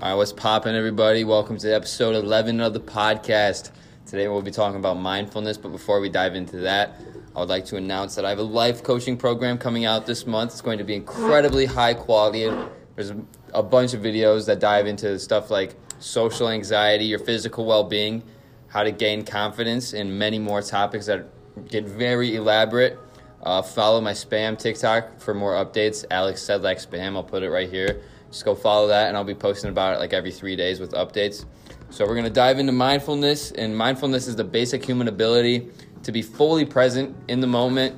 All 0.00 0.10
right, 0.10 0.14
what's 0.14 0.32
poppin', 0.32 0.76
everybody? 0.76 1.24
Welcome 1.24 1.58
to 1.58 1.74
episode 1.74 2.14
11 2.14 2.60
of 2.60 2.72
the 2.72 2.78
podcast. 2.78 3.72
Today 4.06 4.28
we'll 4.28 4.42
be 4.42 4.52
talking 4.52 4.78
about 4.78 4.96
mindfulness, 4.96 5.58
but 5.58 5.70
before 5.70 5.98
we 5.98 6.08
dive 6.08 6.36
into 6.36 6.58
that, 6.58 7.00
I 7.34 7.40
would 7.40 7.48
like 7.48 7.64
to 7.64 7.76
announce 7.76 8.14
that 8.14 8.24
I 8.24 8.28
have 8.28 8.38
a 8.38 8.44
life 8.44 8.84
coaching 8.84 9.16
program 9.16 9.58
coming 9.58 9.86
out 9.86 10.06
this 10.06 10.24
month. 10.24 10.52
It's 10.52 10.60
going 10.60 10.78
to 10.78 10.84
be 10.84 10.94
incredibly 10.94 11.66
high 11.66 11.94
quality. 11.94 12.48
There's 12.94 13.12
a 13.52 13.62
bunch 13.64 13.92
of 13.92 14.00
videos 14.00 14.46
that 14.46 14.60
dive 14.60 14.86
into 14.86 15.18
stuff 15.18 15.50
like 15.50 15.74
social 15.98 16.48
anxiety, 16.48 17.06
your 17.06 17.18
physical 17.18 17.66
well 17.66 17.82
being, 17.82 18.22
how 18.68 18.84
to 18.84 18.92
gain 18.92 19.24
confidence, 19.24 19.94
and 19.94 20.16
many 20.16 20.38
more 20.38 20.62
topics 20.62 21.06
that 21.06 21.26
get 21.68 21.86
very 21.86 22.36
elaborate. 22.36 22.96
Uh, 23.42 23.62
follow 23.62 24.00
my 24.00 24.12
spam 24.12 24.56
TikTok 24.56 25.18
for 25.18 25.34
more 25.34 25.54
updates. 25.54 26.04
Alex 26.08 26.40
said 26.40 26.62
like 26.62 26.78
spam. 26.78 27.16
I'll 27.16 27.24
put 27.24 27.42
it 27.42 27.50
right 27.50 27.68
here. 27.68 28.00
Just 28.30 28.44
go 28.44 28.54
follow 28.54 28.88
that, 28.88 29.08
and 29.08 29.16
I'll 29.16 29.24
be 29.24 29.34
posting 29.34 29.70
about 29.70 29.94
it 29.94 29.98
like 29.98 30.12
every 30.12 30.30
three 30.30 30.54
days 30.56 30.80
with 30.80 30.92
updates. 30.92 31.44
So 31.90 32.06
we're 32.06 32.14
gonna 32.16 32.28
dive 32.30 32.58
into 32.58 32.72
mindfulness, 32.72 33.52
and 33.52 33.76
mindfulness 33.76 34.26
is 34.26 34.36
the 34.36 34.44
basic 34.44 34.84
human 34.84 35.08
ability 35.08 35.68
to 36.02 36.12
be 36.12 36.22
fully 36.22 36.64
present 36.64 37.16
in 37.28 37.40
the 37.40 37.46
moment 37.46 37.96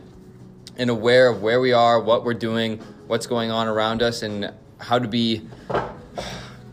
and 0.77 0.88
aware 0.88 1.28
of 1.28 1.42
where 1.42 1.60
we 1.60 1.72
are, 1.72 2.00
what 2.00 2.24
we're 2.24 2.32
doing, 2.34 2.78
what's 3.08 3.27
going 3.27 3.50
on 3.50 3.66
around 3.66 4.02
us, 4.02 4.22
and 4.22 4.52
how 4.78 4.98
to 4.98 5.08
be 5.08 5.42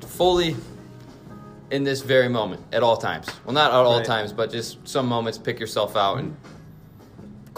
fully 0.02 0.56
in 1.72 1.84
this 1.84 2.02
very 2.02 2.30
moment 2.30 2.62
at 2.72 2.82
all 2.84 2.96
times. 2.96 3.28
Well, 3.44 3.54
not 3.54 3.72
at 3.72 3.76
all 3.78 3.98
Right. 3.98 4.06
times, 4.06 4.32
but 4.32 4.52
just 4.52 4.88
some 4.88 5.08
moments. 5.08 5.38
Pick 5.38 5.60
yourself 5.60 5.98
out 5.98 6.20
and 6.20 6.36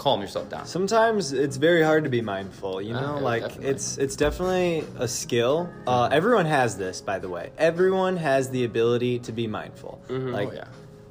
calm 0.00 0.22
yourself 0.22 0.48
down. 0.48 0.64
Sometimes 0.64 1.34
it's 1.34 1.58
very 1.58 1.82
hard 1.82 2.04
to 2.04 2.10
be 2.10 2.22
mindful, 2.22 2.80
you 2.80 2.94
know? 2.94 3.16
yeah, 3.16 3.22
like 3.22 3.42
definitely. 3.42 3.68
it's 3.68 3.98
it's 3.98 4.16
definitely 4.16 4.84
a 4.96 5.06
skill. 5.06 5.68
Uh, 5.86 6.08
everyone 6.10 6.46
has 6.46 6.78
this, 6.78 7.02
by 7.02 7.18
the 7.18 7.28
way. 7.28 7.52
Everyone 7.58 8.16
has 8.16 8.48
the 8.48 8.64
ability 8.64 9.18
to 9.18 9.32
be 9.32 9.46
mindful. 9.46 10.00
Like 10.08 10.48
oh 10.48 10.52
yeah. 10.52 10.64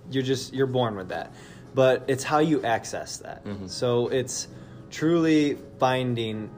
you're 0.09 0.23
just 0.23 0.55
you're 0.55 0.73
born 0.79 0.95
with 0.95 1.09
that. 1.09 1.31
But 1.75 2.03
it's 2.07 2.23
how 2.23 2.39
you 2.39 2.63
access 2.63 3.17
that. 3.17 3.45
Mm-hmm. 3.45 3.67
So 3.67 4.07
it's 4.07 4.47
truly 4.89 5.59
finding 5.77 6.49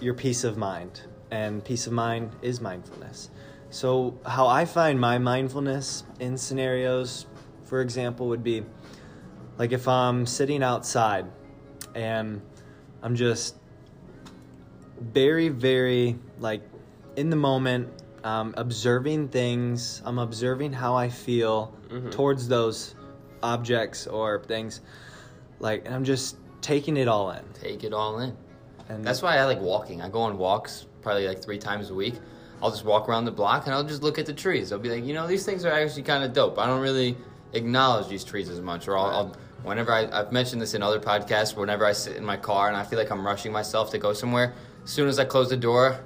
your 0.00 0.14
peace 0.14 0.44
of 0.44 0.56
mind. 0.56 1.02
And 1.32 1.64
peace 1.64 1.88
of 1.88 1.92
mind 1.92 2.30
is 2.42 2.60
mindfulness. 2.60 3.30
So 3.70 4.16
how 4.24 4.46
I 4.46 4.66
find 4.66 5.00
my 5.00 5.18
mindfulness 5.18 6.04
in 6.20 6.38
scenarios, 6.38 7.26
for 7.64 7.80
example, 7.80 8.28
would 8.28 8.44
be 8.44 8.62
like 9.58 9.72
if 9.72 9.88
I'm 9.88 10.26
sitting 10.26 10.62
outside 10.62 11.26
and 11.94 12.40
I'm 13.02 13.14
just 13.16 13.56
very, 15.00 15.48
very 15.48 16.18
like 16.38 16.62
in 17.16 17.30
the 17.30 17.36
moment, 17.36 17.88
um, 18.24 18.54
observing 18.56 19.28
things. 19.28 20.02
I'm 20.04 20.18
observing 20.18 20.72
how 20.72 20.94
I 20.94 21.08
feel 21.08 21.74
towards 22.10 22.48
those 22.48 22.94
objects 23.42 24.06
or 24.06 24.42
things, 24.44 24.80
like, 25.58 25.84
and 25.84 25.94
I'm 25.94 26.04
just 26.04 26.36
taking 26.62 26.96
it 26.96 27.08
all 27.08 27.30
in. 27.32 27.44
Take 27.60 27.84
it 27.84 27.92
all 27.92 28.20
in. 28.20 28.34
And 28.88 29.04
That's 29.04 29.22
why 29.22 29.36
I 29.36 29.44
like 29.44 29.60
walking. 29.60 30.00
I 30.00 30.08
go 30.08 30.20
on 30.20 30.38
walks 30.38 30.86
probably 31.02 31.26
like 31.26 31.42
three 31.42 31.58
times 31.58 31.90
a 31.90 31.94
week. 31.94 32.14
I'll 32.62 32.70
just 32.70 32.84
walk 32.84 33.08
around 33.08 33.24
the 33.24 33.32
block 33.32 33.66
and 33.66 33.74
I'll 33.74 33.84
just 33.84 34.02
look 34.02 34.18
at 34.18 34.26
the 34.26 34.32
trees. 34.32 34.72
I'll 34.72 34.78
be 34.78 34.88
like, 34.88 35.04
you 35.04 35.14
know, 35.14 35.26
these 35.26 35.44
things 35.44 35.64
are 35.64 35.72
actually 35.72 36.04
kind 36.04 36.22
of 36.22 36.32
dope. 36.32 36.58
I 36.58 36.66
don't 36.66 36.80
really 36.80 37.16
acknowledge 37.54 38.08
these 38.08 38.22
trees 38.22 38.48
as 38.48 38.60
much. 38.60 38.86
Or 38.86 38.96
I'll, 38.96 39.06
I'll 39.10 39.36
whenever 39.62 39.92
I, 39.92 40.08
I've 40.12 40.32
mentioned 40.32 40.60
this 40.60 40.74
in 40.74 40.82
other 40.82 41.00
podcasts, 41.00 41.56
whenever 41.56 41.86
I 41.86 41.92
sit 41.92 42.16
in 42.16 42.24
my 42.24 42.36
car 42.36 42.68
and 42.68 42.76
I 42.76 42.84
feel 42.84 42.98
like 42.98 43.10
I'm 43.10 43.24
rushing 43.26 43.52
myself 43.52 43.90
to 43.92 43.98
go 43.98 44.12
somewhere, 44.12 44.54
as 44.84 44.90
soon 44.90 45.08
as 45.08 45.18
I 45.18 45.24
close 45.24 45.48
the 45.48 45.56
door, 45.56 46.04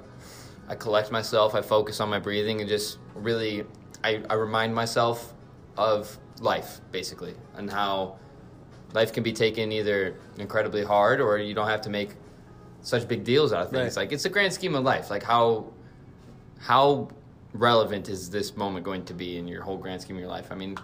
I 0.67 0.75
collect 0.75 1.11
myself, 1.11 1.55
I 1.55 1.61
focus 1.61 1.99
on 1.99 2.09
my 2.09 2.19
breathing, 2.19 2.59
and 2.61 2.69
just 2.69 2.99
really, 3.15 3.63
I, 4.03 4.21
I 4.29 4.33
remind 4.33 4.75
myself 4.75 5.33
of 5.77 6.17
life, 6.39 6.81
basically, 6.91 7.35
and 7.55 7.69
how 7.69 8.17
life 8.93 9.13
can 9.13 9.23
be 9.23 9.33
taken 9.33 9.71
either 9.71 10.15
incredibly 10.37 10.83
hard 10.83 11.21
or 11.21 11.37
you 11.37 11.53
don't 11.53 11.67
have 11.67 11.81
to 11.81 11.89
make 11.89 12.15
such 12.81 13.07
big 13.07 13.23
deals 13.23 13.51
out 13.53 13.63
of 13.65 13.69
things. 13.69 13.97
Right. 13.97 14.03
Like 14.03 14.11
it's 14.11 14.23
the 14.23 14.29
grand 14.29 14.53
scheme 14.53 14.75
of 14.75 14.83
life. 14.83 15.09
Like 15.09 15.23
how 15.23 15.73
how 16.59 17.09
relevant 17.53 18.09
is 18.09 18.29
this 18.29 18.55
moment 18.55 18.85
going 18.85 19.03
to 19.05 19.13
be 19.13 19.37
in 19.37 19.47
your 19.47 19.61
whole 19.61 19.77
grand 19.77 20.01
scheme 20.01 20.15
of 20.15 20.21
your 20.21 20.29
life? 20.29 20.47
I 20.51 20.55
mean, 20.55 20.77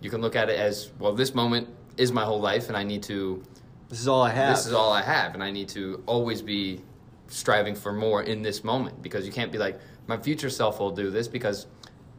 you 0.00 0.10
can 0.10 0.20
look 0.20 0.36
at 0.36 0.48
it 0.48 0.58
as 0.58 0.90
well. 0.98 1.14
This 1.14 1.34
moment 1.34 1.68
is 1.96 2.12
my 2.12 2.24
whole 2.24 2.40
life, 2.40 2.68
and 2.68 2.76
I 2.76 2.82
need 2.82 3.02
to. 3.04 3.42
this 3.88 4.00
is 4.00 4.08
all 4.08 4.22
I 4.22 4.30
have. 4.30 4.56
This 4.56 4.66
is 4.66 4.72
all 4.72 4.92
I 4.92 5.02
have, 5.02 5.34
and 5.34 5.42
I 5.42 5.50
need 5.50 5.68
to 5.70 6.02
always 6.06 6.42
be 6.42 6.80
striving 7.28 7.74
for 7.74 7.92
more 7.92 8.22
in 8.22 8.42
this 8.42 8.62
moment 8.62 9.02
because 9.02 9.26
you 9.26 9.32
can't 9.32 9.50
be 9.50 9.58
like 9.58 9.80
my 10.06 10.16
future 10.16 10.50
self 10.50 10.78
will 10.78 10.92
do 10.92 11.10
this 11.10 11.26
because 11.26 11.66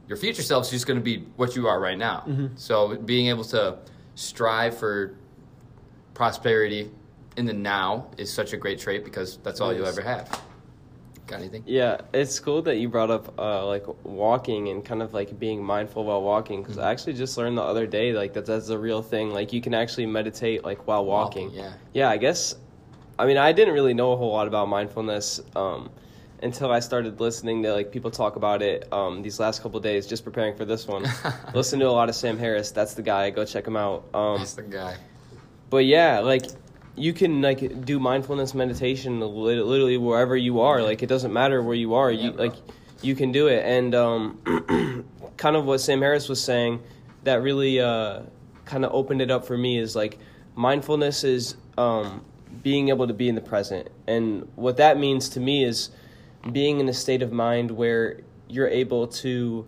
your 0.08 0.18
future 0.18 0.42
self's 0.42 0.70
just 0.70 0.86
going 0.86 1.00
to 1.00 1.04
be 1.04 1.26
what 1.36 1.56
you 1.56 1.68
are 1.68 1.80
right 1.80 1.98
now. 1.98 2.24
Mm-hmm. 2.28 2.48
So 2.56 2.98
being 2.98 3.28
able 3.28 3.44
to 3.46 3.80
strive 4.16 4.78
for 4.78 5.16
prosperity 6.14 6.92
in 7.36 7.46
the 7.46 7.54
now 7.54 8.08
is 8.18 8.32
such 8.34 8.54
a 8.54 8.58
great 8.58 8.80
trait 8.80 9.06
because 9.06 9.38
that's 9.44 9.62
all 9.62 9.74
you'll 9.74 9.86
ever 9.88 10.02
have. 10.02 10.42
Got 11.28 11.40
anything? 11.40 11.64
Yeah, 11.66 12.02
it's 12.14 12.40
cool 12.40 12.62
that 12.64 12.78
you 12.78 12.88
brought 12.88 13.12
up 13.12 13.38
uh, 13.38 13.66
like 13.68 13.86
walking 14.06 14.70
and 14.70 14.84
kind 14.84 15.02
of 15.02 15.14
like 15.14 15.38
being 15.38 15.64
mindful 15.64 16.06
while 16.06 16.22
walking 16.22 16.62
because 16.62 16.78
I 16.78 16.90
actually 16.92 17.14
just 17.14 17.38
learned 17.38 17.58
the 17.58 17.64
other 17.64 17.86
day 17.86 18.14
like 18.14 18.34
that 18.34 18.46
that's 18.46 18.70
a 18.70 18.78
real 18.78 19.02
thing. 19.02 19.32
Like 19.32 19.52
you 19.52 19.60
can 19.62 19.74
actually 19.74 20.06
meditate 20.06 20.64
like 20.64 20.88
while 20.88 21.06
walking. 21.06 21.48
Walking, 21.48 21.60
yeah. 21.60 21.74
Yeah, 21.94 22.10
I 22.10 22.18
guess. 22.18 22.56
I 23.20 23.26
mean, 23.26 23.38
I 23.38 23.52
didn't 23.52 23.74
really 23.74 23.94
know 23.94 24.14
a 24.14 24.16
whole 24.16 24.32
lot 24.32 24.48
about 24.48 24.70
mindfulness 24.70 25.42
um, 25.56 25.90
until 26.44 26.72
I 26.72 26.80
started 26.80 27.20
listening 27.20 27.64
to 27.64 27.74
like 27.74 27.92
people 27.92 28.12
talk 28.12 28.36
about 28.38 28.62
it 28.62 28.88
um, 28.94 29.22
these 29.22 29.40
last 29.40 29.62
couple 29.62 29.80
days, 29.80 30.08
just 30.08 30.24
preparing 30.24 30.56
for 30.56 30.66
this 30.66 30.88
one. 30.88 31.06
Listen 31.54 31.80
to 31.80 31.88
a 31.88 31.92
lot 31.92 32.08
of 32.09 32.16
Sam 32.16 32.38
Harris. 32.38 32.72
That's 32.72 32.94
the 32.94 33.02
guy. 33.02 33.32
Go 33.32 33.44
check 33.44 33.68
him 33.68 33.76
out. 33.76 34.06
Um, 34.14 34.38
That's 34.38 34.54
the 34.54 34.62
guy. 34.62 34.96
but 35.70 35.86
yeah, 35.86 36.20
like 36.20 36.46
you 36.97 37.13
can 37.13 37.41
like 37.41 37.85
do 37.85 38.00
mindfulness 38.00 38.53
meditation 38.53 39.19
literally 39.19 39.97
wherever 39.97 40.35
you 40.35 40.62
are. 40.62 40.81
Like 40.81 41.03
it 41.03 41.08
doesn't 41.08 41.31
matter 41.31 41.62
where 41.62 41.75
you 41.75 41.94
are. 41.94 42.12
You 42.12 42.31
like 42.31 42.56
you 43.02 43.16
can 43.16 43.31
do 43.31 43.47
it. 43.47 43.63
And 43.63 43.94
um, 43.94 45.06
kind 45.38 45.56
of 45.56 45.66
what 45.66 45.80
Sam 45.80 46.02
Harris 46.02 46.28
was 46.28 46.44
saying 46.44 46.81
that 47.24 47.41
really 47.41 47.80
uh, 47.80 48.22
kind 48.66 48.84
of 48.84 48.94
opened 48.94 49.22
it 49.22 49.30
up 49.30 49.46
for 49.46 49.58
me 49.58 49.78
is 49.78 49.96
like 49.96 50.18
mindfulness 50.56 51.24
is 51.24 51.56
um, 51.78 52.25
being 52.63 52.90
able 52.90 53.08
to 53.08 53.14
be 53.14 53.29
in 53.29 53.35
the 53.35 53.41
present. 53.41 53.90
And 54.08 54.47
what 54.56 54.78
that 54.78 54.97
means 54.97 55.29
to 55.29 55.40
me 55.40 55.64
is 55.64 55.91
being 56.52 56.79
in 56.79 56.90
a 56.90 56.94
state 56.94 57.22
of 57.22 57.31
mind 57.31 57.69
where 57.69 58.22
you're 58.47 58.68
able 58.68 59.08
to 59.08 59.68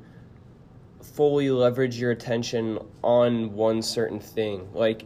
fully 1.02 1.52
leverage 1.52 2.00
your 2.00 2.12
attention 2.12 2.80
on 3.04 3.54
one 3.54 3.82
certain 3.82 4.20
thing. 4.20 4.68
Like 4.74 5.06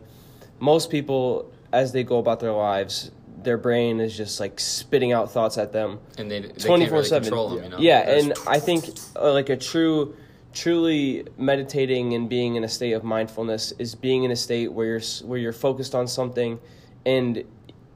most 0.59 0.89
people, 0.89 1.52
as 1.73 1.91
they 1.91 2.03
go 2.03 2.19
about 2.19 2.39
their 2.39 2.53
lives, 2.53 3.11
their 3.41 3.57
brain 3.57 3.99
is 3.99 4.15
just 4.15 4.39
like 4.39 4.59
spitting 4.59 5.11
out 5.11 5.31
thoughts 5.31 5.57
at 5.57 5.73
them 5.73 5.99
And 6.17 6.31
they, 6.31 6.41
twenty 6.43 6.87
four 6.87 7.03
seven. 7.03 7.23
control 7.23 7.49
them, 7.49 7.63
you 7.65 7.69
know? 7.71 7.77
Yeah, 7.79 8.05
There's- 8.05 8.23
and 8.23 8.33
I 8.47 8.59
think 8.59 8.85
uh, 9.17 9.33
like 9.33 9.49
a 9.49 9.57
true, 9.57 10.15
truly 10.53 11.25
meditating 11.37 12.13
and 12.13 12.29
being 12.29 12.55
in 12.55 12.63
a 12.63 12.69
state 12.69 12.93
of 12.93 13.03
mindfulness 13.03 13.73
is 13.79 13.95
being 13.95 14.23
in 14.23 14.31
a 14.31 14.35
state 14.35 14.71
where 14.71 14.85
you're 14.85 15.01
where 15.27 15.39
you're 15.39 15.51
focused 15.51 15.93
on 15.95 16.07
something, 16.07 16.59
and 17.05 17.43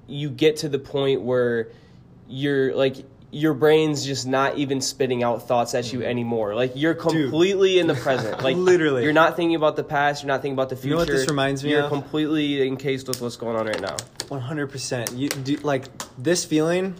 you 0.07 0.29
get 0.29 0.57
to 0.57 0.69
the 0.69 0.79
point 0.79 1.21
where 1.21 1.69
you're 2.27 2.75
like 2.75 2.97
your 3.29 3.53
brain's 3.53 4.05
just 4.05 4.25
not 4.25 4.57
even 4.57 4.79
spitting 4.79 5.21
out 5.21 5.47
thoughts 5.47 5.75
at 5.75 5.83
Mm-hmm. 5.83 6.01
you 6.01 6.05
anymore. 6.07 6.55
Like 6.55 6.71
you're 6.75 6.93
completely 6.93 7.77
in 7.79 7.87
the 7.87 7.93
present. 8.05 8.41
Like 8.41 8.55
Literally. 8.55 9.03
you're 9.03 9.11
not 9.13 9.35
thinking 9.35 9.55
about 9.55 9.75
the 9.75 9.83
past. 9.83 10.23
You're 10.23 10.29
not 10.29 10.41
thinking 10.41 10.53
about 10.55 10.69
the 10.69 10.75
future. 10.77 10.87
You 10.87 10.93
know 10.93 10.99
what 10.99 11.07
this 11.09 11.27
reminds 11.27 11.63
me 11.63 11.71
of? 11.71 11.75
You're 11.75 11.83
of? 11.85 11.91
completely 11.91 12.65
encased 12.65 13.07
with 13.07 13.21
what's 13.21 13.35
going 13.35 13.57
on 13.57 13.65
right 13.67 13.81
now. 13.81 13.97
One 14.29 14.39
hundred 14.41 14.67
percent. 14.67 15.11
You 15.13 15.27
do 15.29 15.57
like 15.57 15.85
this 16.17 16.45
feeling 16.45 16.95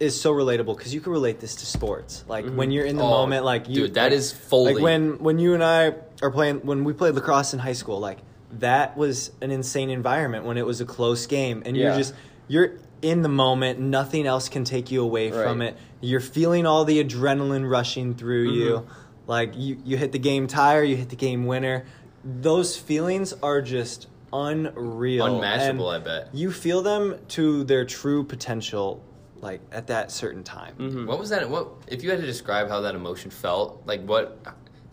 is 0.00 0.20
so 0.20 0.32
relatable 0.32 0.76
because 0.76 0.92
you 0.94 1.00
can 1.00 1.12
relate 1.12 1.40
this 1.40 1.54
to 1.56 1.66
sports. 1.66 2.24
Like 2.28 2.46
when 2.48 2.70
you're 2.70 2.86
in 2.86 2.96
the 2.96 3.02
Oh, 3.04 3.10
moment, 3.10 3.44
like 3.44 3.68
you, 3.68 3.74
dude, 3.86 3.94
that 3.94 4.04
like, 4.04 4.12
is 4.12 4.32
fully- 4.32 4.74
like 4.74 4.82
when 4.82 5.18
when 5.18 5.38
you 5.40 5.54
and 5.54 5.62
I 5.64 5.94
are 6.22 6.30
playing 6.30 6.60
when 6.66 6.84
we 6.84 6.92
played 6.92 7.14
lacrosse 7.14 7.52
in 7.54 7.58
high 7.58 7.72
school. 7.72 7.98
Like 7.98 8.18
that 8.58 8.96
was 8.96 9.32
an 9.40 9.50
insane 9.50 9.90
environment 9.90 10.44
when 10.44 10.58
it 10.58 10.66
was 10.66 10.80
a 10.80 10.84
close 10.84 11.26
game, 11.26 11.62
and 11.66 11.76
you're 11.76 11.96
just 11.96 12.14
you're 12.48 12.78
in 13.02 13.22
the 13.22 13.28
moment. 13.28 13.78
Nothing 13.80 14.26
else 14.26 14.48
can 14.48 14.64
take 14.64 14.90
you 14.90 15.02
away 15.02 15.30
from 15.30 15.60
it. 15.60 15.76
You're 16.00 16.20
feeling 16.20 16.64
all 16.66 16.84
the 16.84 17.02
adrenaline 17.04 17.68
rushing 17.68 18.14
through 18.14 18.48
Mm-hmm. 18.48 18.60
you. 18.60 18.86
Like 19.26 19.52
you, 19.56 19.78
you 19.84 19.96
hit 19.96 20.12
the 20.12 20.18
game 20.18 20.46
tire, 20.46 20.82
you 20.82 20.96
hit 20.96 21.08
the 21.10 21.16
game 21.16 21.46
winner. 21.46 21.84
Those 22.24 22.76
feelings 22.76 23.32
are 23.42 23.60
just 23.62 24.08
unreal, 24.32 25.26
Unmatchable, 25.36 25.90
and 25.90 26.02
I 26.02 26.04
bet. 26.04 26.28
You 26.34 26.50
feel 26.50 26.82
them 26.82 27.16
to 27.28 27.64
their 27.64 27.84
true 27.84 28.24
potential, 28.24 29.02
like 29.40 29.60
at 29.70 29.86
that 29.88 30.10
certain 30.10 30.42
time. 30.42 30.74
Mm-hmm. 30.78 31.06
What 31.06 31.18
was 31.18 31.30
that? 31.30 31.48
What 31.48 31.68
if 31.86 32.02
you 32.02 32.10
had 32.10 32.20
to 32.20 32.26
describe 32.26 32.68
how 32.68 32.80
that 32.80 32.94
emotion 32.94 33.30
felt? 33.30 33.82
Like 33.86 34.04
what? 34.04 34.38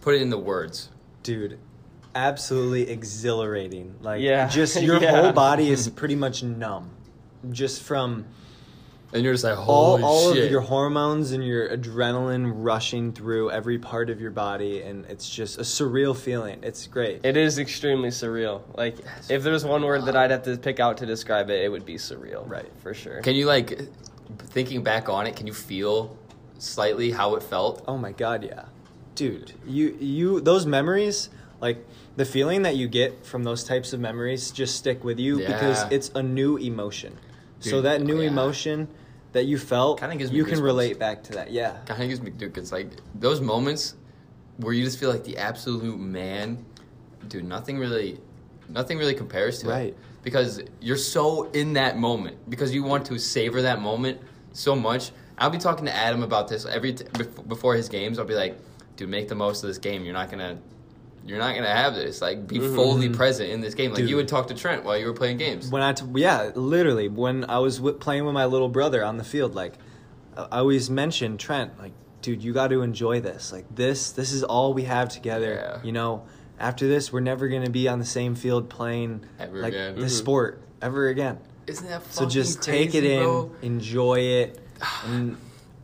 Put 0.02 0.16
it 0.16 0.22
in 0.22 0.30
the 0.30 0.38
words. 0.38 0.90
Dude, 1.24 1.58
absolutely 2.16 2.90
exhilarating. 2.90 3.96
Like 4.02 4.22
Yeah. 4.22 4.48
just 4.48 4.82
your 4.82 5.02
Yeah. 5.02 5.22
whole 5.22 5.32
body 5.34 5.70
is 5.70 5.90
pretty 5.90 6.16
much 6.16 6.44
numb, 6.44 6.92
just 7.52 7.84
from 7.84 8.26
and 9.12 9.24
you're 9.24 9.34
just 9.34 9.44
like, 9.44 9.58
all 9.58 9.98
holy 9.98 10.04
all 10.04 10.34
shit. 10.34 10.46
of 10.46 10.52
your 10.52 10.62
hormones 10.62 11.32
and 11.32 11.44
your 11.44 11.68
adrenaline 11.70 12.52
rushing 12.56 13.12
through 13.12 13.50
every 13.50 13.80
part 13.80 14.12
of 14.12 14.22
your 14.22 14.30
body, 14.30 14.84
and 14.84 15.06
it's 15.06 15.28
just 15.28 15.58
a 15.58 15.62
surreal 15.62 16.16
feeling. 16.16 16.60
It's 16.62 16.86
great. 16.86 17.26
It 17.26 17.36
is 17.36 17.58
extremely 17.58 18.10
surreal. 18.10 18.62
Like, 18.78 18.98
if 19.28 19.42
there 19.42 19.54
was 19.54 19.66
one 19.66 19.84
word 19.84 20.06
that 20.06 20.16
I'd 20.16 20.30
have 20.30 20.44
to 20.44 20.58
pick 20.58 20.80
out 20.80 20.98
to 20.98 21.08
describe 21.08 21.50
it, 21.50 21.64
it 21.64 21.70
would 21.70 21.88
be 21.88 21.96
surreal. 21.96 22.48
Right. 22.48 22.70
For 22.84 22.94
sure. 22.94 23.22
Can 23.22 23.34
you 23.36 23.48
like, 23.48 23.82
thinking 24.38 24.84
back 24.84 25.10
on 25.10 25.26
it, 25.26 25.36
can 25.36 25.48
you 25.48 25.54
feel 25.54 26.16
slightly 26.60 27.12
how 27.12 27.36
it 27.36 27.44
felt? 27.44 27.84
Oh 27.88 27.98
my 27.98 28.12
god, 28.12 28.44
yeah. 28.44 28.66
Dude, 29.16 29.54
you 29.66 29.98
you 30.00 30.40
those 30.40 30.66
memories, 30.66 31.30
like 31.60 31.86
the 32.16 32.26
feeling 32.26 32.62
that 32.62 32.76
you 32.76 32.88
get 32.88 33.26
from 33.26 33.44
those 33.44 33.64
types 33.64 33.92
of 33.92 34.00
memories 34.00 34.52
just 34.52 34.76
stick 34.76 35.04
with 35.04 35.20
you 35.20 35.40
because 35.40 35.84
it's 35.92 36.10
a 36.16 36.24
new 36.24 36.58
emotion. 36.58 37.18
So 37.60 37.82
that 37.82 38.02
new 38.02 38.18
oh, 38.20 38.22
yeah. 38.22 38.28
emotion 38.30 38.88
that 39.34 39.46
you 39.46 39.58
felt, 39.58 40.00
Kinda 40.00 40.16
gives 40.16 40.32
me 40.32 40.38
you 40.38 40.46
can 40.46 40.60
goosebumps. 40.60 40.64
relate 40.64 41.00
back 41.00 41.24
to 41.24 41.34
that. 41.34 41.52
Yeah. 41.52 41.78
kind 41.86 42.02
of 42.04 42.10
gives 42.10 42.22
me 42.22 42.32
dude 42.32 42.58
it's 42.58 42.72
like 42.72 42.90
those 43.16 43.42
moments 43.42 43.96
where 44.58 44.74
you 44.74 44.84
just 44.84 45.00
feel 45.00 45.12
like 45.12 45.24
the 45.24 45.38
absolute 45.38 46.00
man 46.00 46.64
dude 47.28 47.44
nothing 47.46 47.78
really 47.78 48.20
nothing 48.70 48.98
really 48.98 49.14
compares 49.16 49.60
to 49.60 49.68
Right. 49.68 49.88
it 49.90 49.98
because 50.24 50.62
you're 50.82 50.98
so 50.98 51.50
in 51.52 51.74
that 51.74 51.98
moment 51.98 52.38
because 52.50 52.74
you 52.74 52.84
want 52.84 53.06
to 53.08 53.18
savor 53.20 53.62
that 53.64 53.82
moment 53.82 54.20
so 54.54 54.76
much 54.76 55.12
i'll 55.38 55.50
be 55.50 55.58
talking 55.58 55.86
to 55.86 55.96
adam 55.96 56.24
about 56.24 56.48
this 56.48 56.66
every 56.66 56.94
t- 56.94 57.06
before 57.48 57.74
his 57.76 57.88
games 57.88 58.20
i'll 58.20 58.26
be 58.26 58.36
like 58.36 58.58
dude 58.96 59.10
make 59.10 59.28
the 59.28 59.36
most 59.36 59.64
of 59.64 59.68
this 59.70 59.78
game 59.78 60.04
you're 60.04 60.14
not 60.14 60.30
gonna 60.30 60.58
you're 61.30 61.38
not 61.40 61.54
gonna 61.56 61.68
have 61.68 61.94
this 61.96 62.22
like 62.22 62.48
be 62.48 62.60
fully 62.60 63.10
present 63.10 63.50
in 63.52 63.62
this 63.62 63.74
game 63.76 63.92
like 63.92 64.00
Dude. 64.02 64.10
you 64.10 64.16
would 64.16 64.28
talk 64.28 64.48
to 64.48 64.54
trent 64.56 64.84
while 64.84 64.98
you 64.98 65.06
were 65.06 65.14
playing 65.14 65.38
games 65.38 65.70
When 65.70 65.82
I 65.84 65.94
t- 65.94 66.06
yeah, 66.16 66.52
literally 66.56 67.08
when 67.08 67.46
I 67.50 67.60
was 67.60 67.78
w- 67.78 67.96
playing 67.96 68.26
with 68.26 68.34
my 68.34 68.46
little 68.46 68.70
brother 68.70 69.04
on 69.06 69.18
the 69.18 69.24
field, 69.24 69.54
like 69.56 69.76
I 70.36 70.42
I 70.52 70.58
always 70.60 70.90
mentioned 70.90 71.40
Trent, 71.40 71.78
like, 71.80 71.92
dude, 72.22 72.42
you 72.44 72.54
got 72.54 72.70
to 72.70 72.82
enjoy 72.82 73.20
this. 73.20 73.52
Like 73.52 73.66
this, 73.76 74.12
this 74.12 74.32
is 74.32 74.42
all 74.44 74.74
we 74.74 74.84
have 74.84 75.10
together. 75.10 75.54
Yeah. 75.54 75.82
You 75.84 75.92
know, 75.92 76.24
after 76.60 76.88
this, 76.88 77.12
we're 77.14 77.20
never 77.20 77.48
gonna 77.50 77.70
be 77.70 77.88
on 77.90 78.00
the 78.00 78.06
same 78.06 78.36
field 78.36 78.70
playing 78.70 79.22
Ever 79.40 79.60
like 79.62 79.74
again. 79.74 80.00
this 80.00 80.14
Mhm. 80.16 80.18
sport 80.18 80.62
ever 80.82 81.08
again. 81.10 81.38
isn't 81.68 81.88
that 81.88 82.04
So 82.12 82.22
fucking 82.22 82.30
just 82.30 82.62
take 82.64 82.90
it 82.96 83.02
crazy, 83.02 83.14
in, 83.14 83.24
bro? 83.24 83.52
enjoy 83.62 84.20
it, 84.20 84.60
and 85.06 85.38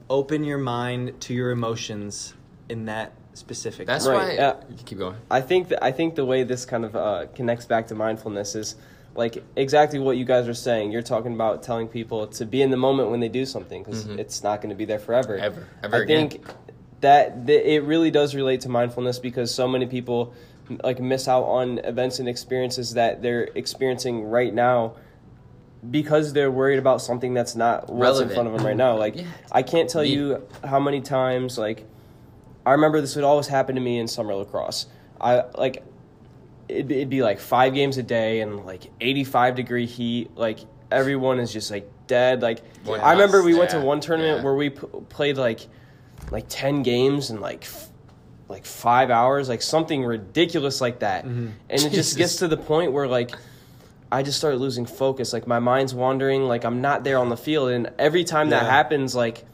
open 0.10 0.44
your 0.44 0.58
mind 0.58 1.20
to 1.22 1.34
your 1.34 1.52
emotions 1.52 2.34
in 2.70 2.86
that 2.86 3.12
specific. 3.36 3.86
that's. 3.88 4.08
Right, 4.08 4.16
why 4.30 4.34
yeah. 4.34 4.56
you 4.70 4.84
keep 4.86 4.98
going 4.98 5.16
I 5.30 5.42
think 5.42 5.68
that 5.70 5.84
I 5.84 5.92
think 5.92 6.16
the 6.16 6.26
way 6.26 6.44
this 6.44 6.66
kind 6.66 6.84
of 6.86 6.96
uh, 6.96 7.26
connects 7.36 7.66
back 7.66 7.88
to 7.88 7.96
mindfulness 7.96 8.56
is 8.56 8.76
like 9.16 9.44
exactly 9.56 10.00
what 10.00 10.18
you 10.18 10.26
guys 10.26 10.48
are 10.48 10.54
saying. 10.54 10.92
You're 10.92 11.02
talking 11.02 11.34
about 11.34 11.64
telling 11.64 11.88
people 11.88 12.28
to 12.28 12.46
be 12.46 12.62
in 12.62 12.70
the 12.72 12.78
moment 12.78 13.12
when 13.12 13.20
they 13.22 13.30
do 13.30 13.46
something 13.46 13.84
because 13.84 14.06
Mhm. 14.06 14.20
it's 14.20 14.44
not 14.44 14.62
going 14.62 14.72
to 14.72 14.76
be 14.76 14.86
there 14.86 15.00
forever. 15.00 15.38
Ever. 15.38 15.68
Ever 15.84 15.96
I 15.96 16.00
again. 16.00 16.30
think 16.30 16.46
that 17.02 17.46
th- 17.48 17.66
it 17.66 17.84
really 17.84 18.12
does 18.12 18.36
relate 18.36 18.62
to 18.62 18.70
mindfulness 18.70 19.20
because 19.20 19.54
so 19.54 19.68
many 19.68 19.86
people 19.86 20.34
like 20.84 21.00
miss 21.00 21.28
out 21.28 21.44
on 21.44 21.78
events 21.80 22.20
and 22.20 22.28
experiences 22.28 22.96
that 22.96 23.22
they're 23.22 23.44
experiencing 23.56 24.24
right 24.24 24.54
now 24.54 24.96
because 25.92 26.34
they're 26.34 26.50
worried 26.52 26.80
about 26.80 27.02
something 27.02 27.34
that's 27.34 27.56
not 27.56 27.90
what's 27.90 28.02
Relevant. 28.02 28.32
in 28.32 28.36
front 28.36 28.48
of 28.50 28.56
them 28.58 28.66
right 28.66 28.76
now. 28.76 28.98
Like 28.98 29.16
Yeah. 29.18 29.26
I 29.52 29.62
can't 29.62 29.90
tell 29.90 30.02
Me- 30.02 30.10
you 30.14 30.42
how 30.64 30.80
many 30.80 31.02
times 31.02 31.58
like 31.58 31.86
I 32.66 32.72
remember 32.72 33.02
this 33.02 33.16
would 33.16 33.26
always 33.26 33.48
happen 33.48 33.76
to 33.76 33.82
me 33.82 34.00
in 34.00 34.08
summer 34.08 34.34
lacrosse. 34.34 34.88
I 35.22 35.44
like 35.58 35.84
it'd, 36.68 36.92
it'd 36.92 37.10
be 37.10 37.22
like 37.22 37.40
five 37.40 37.74
games 37.74 37.98
a 37.98 38.04
day 38.04 38.42
and 38.42 38.66
like 38.66 38.92
85 39.00 39.56
degree 39.56 39.86
heat. 39.86 40.36
Like 40.36 40.60
everyone 40.92 41.40
is 41.40 41.54
just 41.54 41.72
like 41.72 41.90
dead. 42.08 42.42
Like 42.42 42.62
Boy, 42.84 42.98
I 42.98 43.12
remember 43.12 43.44
we 43.44 43.56
went 43.56 43.72
to 43.72 43.80
one 43.80 44.00
tournament 44.00 44.40
yeah. 44.40 44.44
where 44.44 44.56
we 44.56 44.72
p- 44.72 44.88
played 45.10 45.38
like 45.38 45.68
like 46.32 46.46
10 46.50 46.84
games 46.84 47.30
in 47.30 47.40
like 47.40 47.64
f- 47.64 47.90
like 48.48 48.66
five 48.66 49.10
hours, 49.10 49.50
like 49.50 49.62
something 49.62 50.04
ridiculous 50.04 50.82
like 50.82 51.00
that. 51.00 51.26
Mm-hmm. 51.26 51.48
And 51.70 51.82
it 51.82 51.90
Jesus. 51.90 51.94
just 51.94 52.18
gets 52.18 52.36
to 52.38 52.48
the 52.48 52.58
point 52.58 52.92
where 52.92 53.08
like 53.08 53.36
I 54.12 54.24
just 54.24 54.38
start 54.38 54.58
losing 54.58 54.86
focus. 54.86 55.34
Like 55.34 55.48
my 55.48 55.60
mind's 55.60 55.94
wandering. 55.94 56.44
Like 56.44 56.64
I'm 56.64 56.82
not 56.82 57.04
there 57.04 57.18
on 57.18 57.30
the 57.30 57.38
field. 57.38 57.70
And 57.70 57.92
every 58.00 58.24
time 58.24 58.50
that 58.50 58.66
happens, 58.66 59.16
like 59.16 59.46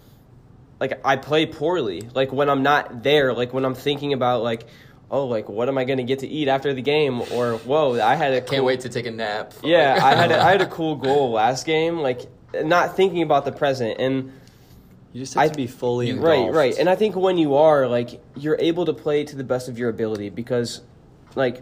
like 0.81 1.00
I 1.06 1.16
play 1.16 1.45
poorly. 1.45 2.10
Like 2.13 2.33
when 2.33 2.50
I'm 2.50 2.63
not 2.63 3.04
there, 3.04 3.33
like 3.33 3.54
when 3.54 3.63
I'm 3.63 3.75
thinking 3.75 4.12
about 4.12 4.44
like, 4.44 4.66
oh, 5.10 5.28
like 5.28 5.48
what 5.48 5.69
am 5.69 5.78
I 5.78 5.86
gonna 5.86 6.04
get 6.04 6.19
to 6.19 6.28
eat 6.28 6.50
after 6.50 6.74
the 6.74 6.81
game? 6.81 7.22
Or 7.31 7.54
whoa, 7.60 8.01
I 8.01 8.16
had 8.16 8.33
a 8.33 8.38
can't 8.42 8.50
cool- 8.60 8.66
wait 8.66 8.81
to 8.81 8.89
take 8.89 9.06
a 9.06 9.12
nap 9.12 9.54
Yeah, 9.63 9.98
I 10.04 10.16
had 10.16 10.31
a, 10.31 10.42
I 10.48 10.51
had 10.51 10.62
a 10.62 10.66
cool 10.68 10.95
goal 10.95 11.31
last 11.31 11.66
game. 11.66 12.00
Like 12.00 12.22
not 12.54 12.98
thinking 12.98 13.22
about 13.22 13.45
the 13.45 13.51
present 13.54 14.00
and 14.01 14.33
You 15.13 15.22
just 15.22 15.36
have 15.36 15.44
I- 15.44 15.48
to 15.50 15.56
be 15.56 15.68
fully 15.68 16.10
engulfed. 16.10 16.28
right, 16.28 16.54
right. 16.54 16.78
And 16.78 16.89
I 16.89 16.95
think 16.95 17.16
when 17.16 17.38
you 17.38 17.56
are 17.56 17.88
like 17.88 18.22
you're 18.36 18.57
able 18.60 18.86
to 18.86 18.94
play 18.94 19.24
to 19.24 19.36
the 19.38 19.44
best 19.45 19.69
of 19.69 19.77
your 19.77 19.89
ability 19.89 20.30
because 20.30 20.81
like 21.36 21.62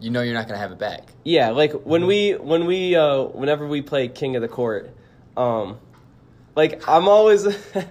you 0.00 0.10
know 0.10 0.22
you're 0.22 0.34
not 0.34 0.46
gonna 0.48 0.58
have 0.58 0.72
it 0.72 0.78
back 0.78 1.12
Yeah, 1.24 1.50
like 1.50 1.72
when 1.72 2.06
we 2.06 2.32
when 2.32 2.66
we 2.66 2.96
uh 2.96 3.22
whenever 3.24 3.66
we 3.66 3.82
play 3.82 4.08
King 4.08 4.36
of 4.36 4.42
the 4.42 4.48
Court, 4.48 4.90
um 5.36 5.78
like 6.56 6.88
I'm 6.88 7.06
always 7.08 7.46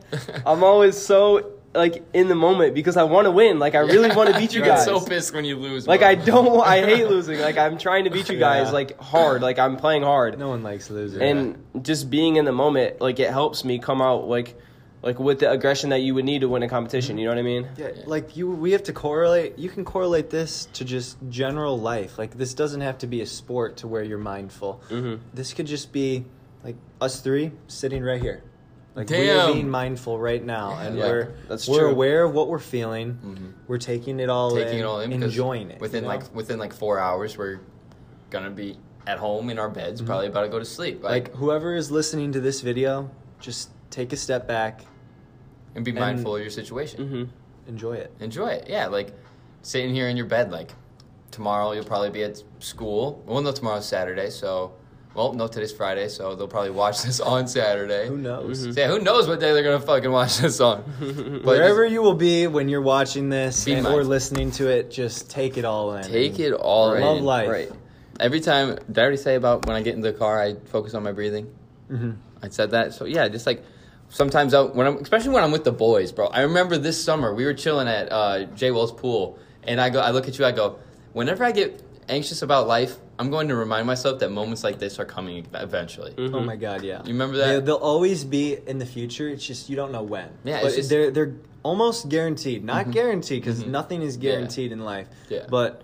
I'm 0.45 0.63
always 0.63 0.97
so 0.97 1.51
like 1.73 2.03
in 2.13 2.29
the 2.29 2.35
moment 2.35 2.73
because 2.73 2.95
I 2.97 3.03
want 3.03 3.25
to 3.25 3.31
win. 3.31 3.59
Like 3.59 3.75
I 3.75 3.79
really 3.79 4.13
want 4.15 4.29
to 4.33 4.37
beat 4.39 4.53
you 4.53 4.59
You 4.61 4.65
get 4.65 4.77
guys. 4.77 4.85
so 4.85 4.99
pissed 5.01 5.33
when 5.33 5.43
you 5.45 5.57
lose. 5.57 5.87
like 5.87 5.99
bro. 6.01 6.09
I 6.09 6.15
don't 6.15 6.61
I 6.61 6.81
hate 6.85 7.07
losing. 7.15 7.39
Like 7.39 7.57
I'm 7.57 7.77
trying 7.77 8.05
to 8.05 8.09
beat 8.09 8.29
you 8.29 8.39
guys 8.39 8.67
Yeah. 8.67 8.73
like 8.73 8.99
hard. 8.99 9.41
Like 9.41 9.59
I'm 9.59 9.75
playing 9.77 10.03
hard. 10.03 10.37
No 10.39 10.49
one 10.49 10.63
likes 10.63 10.89
losing. 10.89 11.21
And 11.21 11.63
just 11.83 12.09
being 12.09 12.37
in 12.37 12.45
the 12.45 12.51
moment 12.53 13.01
like 13.01 13.19
it 13.19 13.29
helps 13.29 13.63
me 13.65 13.77
come 13.79 14.01
out 14.01 14.27
like 14.27 14.57
like 15.03 15.19
with 15.19 15.39
the 15.39 15.51
aggression 15.51 15.91
that 15.91 15.99
you 15.99 16.15
would 16.15 16.25
need 16.25 16.39
to 16.41 16.49
win 16.49 16.63
a 16.63 16.67
competition, 16.69 17.19
you 17.19 17.25
know 17.25 17.31
what 17.31 17.37
I 17.37 17.43
mean? 17.43 17.67
Yeah, 17.77 17.89
like 18.07 18.35
you, 18.35 18.49
we 18.49 18.71
have 18.71 18.81
to 18.83 18.93
correlate. 18.93 19.59
You 19.59 19.69
can 19.69 19.85
correlate 19.85 20.31
this 20.31 20.67
to 20.73 20.83
just 20.83 21.17
general 21.29 21.77
life. 21.79 22.17
Like 22.17 22.35
this 22.37 22.55
doesn't 22.55 22.81
have 22.81 22.97
to 22.99 23.07
be 23.07 23.21
a 23.21 23.25
sport 23.27 23.77
to 23.77 23.87
where 23.87 24.01
you're 24.01 24.17
mindful. 24.17 24.81
Mhm. 24.89 25.19
This 25.31 25.53
could 25.53 25.67
just 25.67 25.91
be 25.91 26.25
like 26.63 26.75
us 27.01 27.19
three 27.19 27.51
sitting 27.67 28.01
right 28.01 28.19
here. 28.21 28.41
Like 28.95 29.09
we 29.09 29.29
are 29.29 29.51
being 29.51 29.69
mindful 29.69 30.17
right 30.19 30.43
now, 30.43 30.77
and 30.79 30.97
Yeah, 30.97 31.03
we're 31.05 31.33
that's 31.49 31.67
we're 31.67 31.79
true. 31.79 31.89
aware 31.91 32.23
of 32.23 32.33
what 32.33 32.47
we're 32.47 32.59
feeling. 32.59 33.19
Mhm. 33.23 33.67
We're 33.67 33.77
taking 33.77 34.21
it 34.21 34.29
all 34.29 34.55
taking 34.55 34.75
in, 34.75 34.79
it 34.79 34.83
all 34.85 35.01
in 35.01 35.11
enjoying 35.11 35.69
it. 35.69 35.81
within 35.81 36.03
you 36.05 36.09
know? 36.09 36.15
like 36.15 36.33
within 36.33 36.59
like 36.59 36.71
four 36.73 36.97
hours 36.97 37.37
we're 37.37 37.59
gonna 38.29 38.49
be 38.49 38.77
at 39.05 39.17
home 39.19 39.49
in 39.49 39.59
our 39.59 39.69
beds 39.69 40.01
probably 40.01 40.27
about 40.27 40.41
to 40.43 40.49
go 40.49 40.57
to 40.59 40.65
sleep 40.65 41.03
like, 41.03 41.27
like 41.27 41.35
whoever 41.35 41.75
is 41.75 41.91
listening 41.91 42.31
to 42.31 42.39
this 42.39 42.61
video, 42.61 43.09
just 43.39 43.69
take 43.91 44.13
a 44.13 44.17
step 44.17 44.47
back, 44.47 44.81
and 45.75 45.83
be 45.83 45.91
and- 45.91 45.99
mindful 45.99 46.35
of 46.37 46.41
your 46.41 46.49
situation 46.49 47.09
Mhm. 47.09 47.69
enjoy 47.69 47.93
it. 47.95 48.11
enjoy 48.21 48.47
it 48.47 48.65
yeah 48.69 48.87
like 48.87 49.11
sitting 49.61 49.93
here 49.93 50.07
in 50.07 50.15
your 50.15 50.25
bed 50.25 50.51
like 50.51 50.71
tomorrow 51.31 51.73
you'll 51.73 51.83
probably 51.83 52.09
be 52.11 52.23
at 52.23 52.41
school 52.59 53.21
well 53.27 53.41
no 53.41 53.51
tomorrow's 53.51 53.85
saturday 53.85 54.29
so 54.29 54.71
well 55.15 55.33
no 55.33 55.47
today's 55.47 55.71
friday 55.71 56.07
so 56.07 56.35
they'll 56.35 56.47
probably 56.47 56.69
watch 56.71 57.01
this 57.03 57.19
on 57.19 57.47
saturday 57.47 58.07
Who 58.07 58.17
knows? 58.17 58.63
So, 58.63 58.69
yeah 58.79 58.87
who 58.87 58.99
knows 58.99 59.27
what 59.27 59.39
day 59.39 59.53
they're 59.53 59.63
gonna 59.63 59.79
fucking 59.79 60.11
watch 60.11 60.37
this 60.39 60.59
on 60.59 60.83
but 60.99 61.45
Wherever 61.45 61.85
you 61.85 62.01
will 62.01 62.13
be 62.13 62.47
when 62.47 62.69
you're 62.69 62.81
watching 62.81 63.29
this 63.29 63.65
Be 63.65 63.73
and, 63.73 63.87
or 63.87 63.91
mindful. 63.91 64.09
listening 64.09 64.51
to 64.51 64.67
it, 64.67 64.91
just 64.91 65.29
take 65.29 65.57
it 65.57 65.65
all 65.65 65.93
in. 65.95 66.03
take 66.03 66.37
it 66.39 66.53
all 66.53 66.93
in 66.93 67.01
Love 67.01 67.21
life. 67.21 67.49
Right. 67.49 67.71
every 68.19 68.41
time 68.41 68.75
did 68.75 68.97
i 68.99 69.01
already 69.01 69.17
say 69.17 69.35
about 69.35 69.65
when 69.65 69.75
i 69.75 69.81
get 69.81 69.95
in 69.95 70.01
the 70.01 70.13
car 70.13 70.41
i 70.41 70.55
focus 70.65 70.93
on 70.93 71.01
my 71.03 71.11
breathing 71.13 71.51
hmm 71.87 72.11
I 72.43 72.49
said 72.49 72.71
that. 72.71 72.93
So 72.93 73.05
yeah, 73.05 73.27
just 73.27 73.47
like 73.47 73.63
sometimes 74.09 74.53
out 74.53 74.75
when 74.75 74.85
I'm, 74.85 74.97
especially 74.97 75.29
when 75.31 75.43
I'm 75.43 75.51
with 75.51 75.63
the 75.63 75.71
boys, 75.71 76.11
bro. 76.11 76.27
I 76.27 76.41
remember 76.41 76.77
this 76.77 77.01
summer 77.03 77.33
we 77.33 77.43
were 77.43 77.55
chilling 77.55 77.87
at 77.87 78.11
uh, 78.11 78.43
Jay 78.53 78.69
Wells 78.69 78.91
pool, 78.91 79.39
and 79.63 79.81
I 79.81 79.89
go, 79.89 79.99
I 79.99 80.11
look 80.11 80.27
at 80.27 80.37
you, 80.37 80.45
I 80.45 80.51
go, 80.51 80.77
whenever 81.13 81.43
I 81.43 81.51
get 81.51 81.81
anxious 82.07 82.43
about 82.43 82.67
life, 82.67 82.97
I'm 83.17 83.29
going 83.29 83.47
to 83.47 83.55
remind 83.55 83.87
myself 83.87 84.19
that 84.19 84.29
moments 84.31 84.63
like 84.63 84.77
this 84.79 84.99
are 84.99 85.05
coming 85.05 85.45
eventually. 85.53 86.11
Mhm. 86.11 86.33
Oh 86.33 86.39
my 86.41 86.55
god, 86.55 86.83
yeah. 86.83 87.01
You 87.03 87.13
remember 87.13 87.37
They, 87.37 87.55
that? 87.55 87.65
they'll 87.65 87.75
always 87.75 88.23
be 88.25 88.57
in 88.67 88.77
the 88.77 88.85
future. 88.85 89.29
It's 89.29 89.45
just 89.45 89.69
you 89.69 89.75
don't 89.75 89.91
know 89.91 90.03
when. 90.03 90.29
Yeah, 90.43 90.59
but 90.61 90.67
it's 90.67 90.75
just- 90.77 90.89
they're 90.89 91.11
they're 91.11 91.33
almost 91.63 92.09
guaranteed. 92.09 92.63
Not 92.63 92.87
Mhm. 92.87 92.91
guaranteed 92.91 93.41
because 93.41 93.63
Mhm. 93.63 93.67
nothing 93.67 94.01
is 94.01 94.17
Yeah. 94.17 94.31
guaranteed 94.31 94.71
in 94.71 94.83
life. 94.83 95.07
Yeah. 95.29 95.45
But 95.49 95.81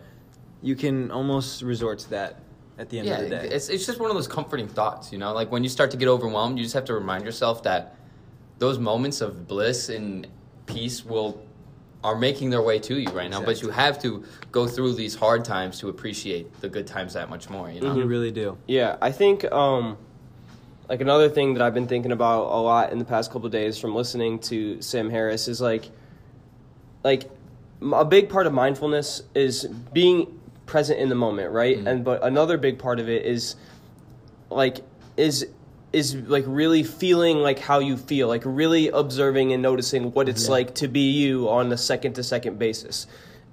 you 0.61 0.75
can 0.75 1.09
almost 1.11 1.61
resort 1.61 1.99
to 1.99 2.09
that 2.11 2.39
at 2.77 2.89
the 2.89 2.99
end 2.99 3.07
yeah, 3.07 3.17
of 3.19 3.23
the 3.23 3.29
day. 3.29 3.49
it's 3.51 3.69
it's 3.69 3.85
just 3.85 3.99
one 3.99 4.09
of 4.11 4.15
those 4.15 4.27
comforting 4.27 4.67
thoughts, 4.67 5.11
you 5.13 5.17
know. 5.17 5.31
Like 5.33 5.51
when 5.51 5.63
you 5.63 5.69
start 5.69 5.89
to 5.91 5.97
get 5.97 6.07
overwhelmed, 6.09 6.57
you 6.57 6.63
just 6.63 6.75
have 6.75 6.85
to 6.85 6.93
remind 6.93 7.23
yourself 7.25 7.63
that 7.63 7.95
those 8.59 8.77
moments 8.77 9.21
of 9.21 9.47
bliss 9.47 9.87
and 9.89 10.27
peace 10.65 11.03
will 11.05 11.41
are 12.03 12.15
making 12.15 12.49
their 12.49 12.61
way 12.61 12.79
to 12.79 12.99
you 12.99 13.09
right 13.11 13.29
now. 13.29 13.43
But 13.43 13.61
you 13.61 13.69
have 13.69 14.01
to 14.01 14.23
go 14.51 14.67
through 14.67 14.93
these 14.93 15.15
hard 15.15 15.45
times 15.45 15.79
to 15.79 15.89
appreciate 15.89 16.61
the 16.61 16.69
good 16.69 16.87
times 16.87 17.13
that 17.13 17.29
much 17.29 17.49
more. 17.49 17.69
You 17.69 17.81
know. 17.81 17.95
You 17.95 18.05
really 18.05 18.31
do. 18.31 18.57
Yeah, 18.67 18.97
I 19.01 19.11
think 19.11 19.49
um, 19.51 19.97
like 20.89 21.01
another 21.01 21.29
thing 21.29 21.53
that 21.53 21.61
I've 21.61 21.73
been 21.73 21.87
thinking 21.87 22.11
about 22.11 22.45
a 22.45 22.59
lot 22.59 22.91
in 22.91 22.99
the 22.99 23.05
past 23.05 23.31
couple 23.31 23.45
of 23.45 23.51
days 23.51 23.77
from 23.77 23.93
listening 23.93 24.39
to 24.39 24.81
Sam 24.81 25.09
Harris 25.09 25.47
is 25.47 25.61
like, 25.61 25.89
like 27.03 27.29
a 27.93 28.05
big 28.05 28.29
part 28.29 28.47
of 28.47 28.53
mindfulness 28.53 29.23
is 29.35 29.65
being 29.93 30.39
present 30.65 30.99
in 30.99 31.09
the 31.09 31.15
moment, 31.15 31.51
right? 31.51 31.77
Mhm. 31.77 31.87
And 31.87 32.03
but 32.03 32.23
another 32.23 32.57
big 32.57 32.79
part 32.79 32.99
of 32.99 33.09
it 33.09 33.25
is 33.25 33.55
like 34.49 34.81
is 35.17 35.47
is 35.93 36.15
like 36.15 36.45
really 36.47 36.83
feeling 36.83 37.37
like 37.39 37.59
how 37.59 37.79
you 37.79 37.97
feel, 37.97 38.27
like 38.27 38.43
really 38.45 38.89
observing 38.89 39.51
and 39.51 39.61
noticing 39.61 40.11
what 40.13 40.29
it's 40.29 40.47
like 40.47 40.75
to 40.75 40.87
be 40.87 41.11
you 41.11 41.49
on 41.49 41.71
a 41.71 41.77
second 41.77 42.13
to 42.13 42.23
second 42.23 42.57
basis. 42.57 43.07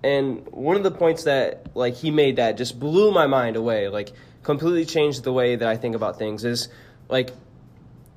And 0.04 0.46
one 0.48 0.76
of 0.76 0.84
the 0.84 0.92
points 0.92 1.24
that 1.24 1.74
like 1.74 1.94
he 1.94 2.10
made 2.10 2.36
that 2.36 2.56
just 2.56 2.78
blew 2.78 3.10
my 3.10 3.26
mind 3.26 3.56
away, 3.56 3.88
like 3.88 4.12
completely 4.42 4.84
changed 4.84 5.24
the 5.24 5.32
way 5.32 5.56
that 5.56 5.66
I 5.66 5.76
think 5.76 5.96
about 5.96 6.18
things 6.18 6.44
is 6.44 6.68
like 7.08 7.32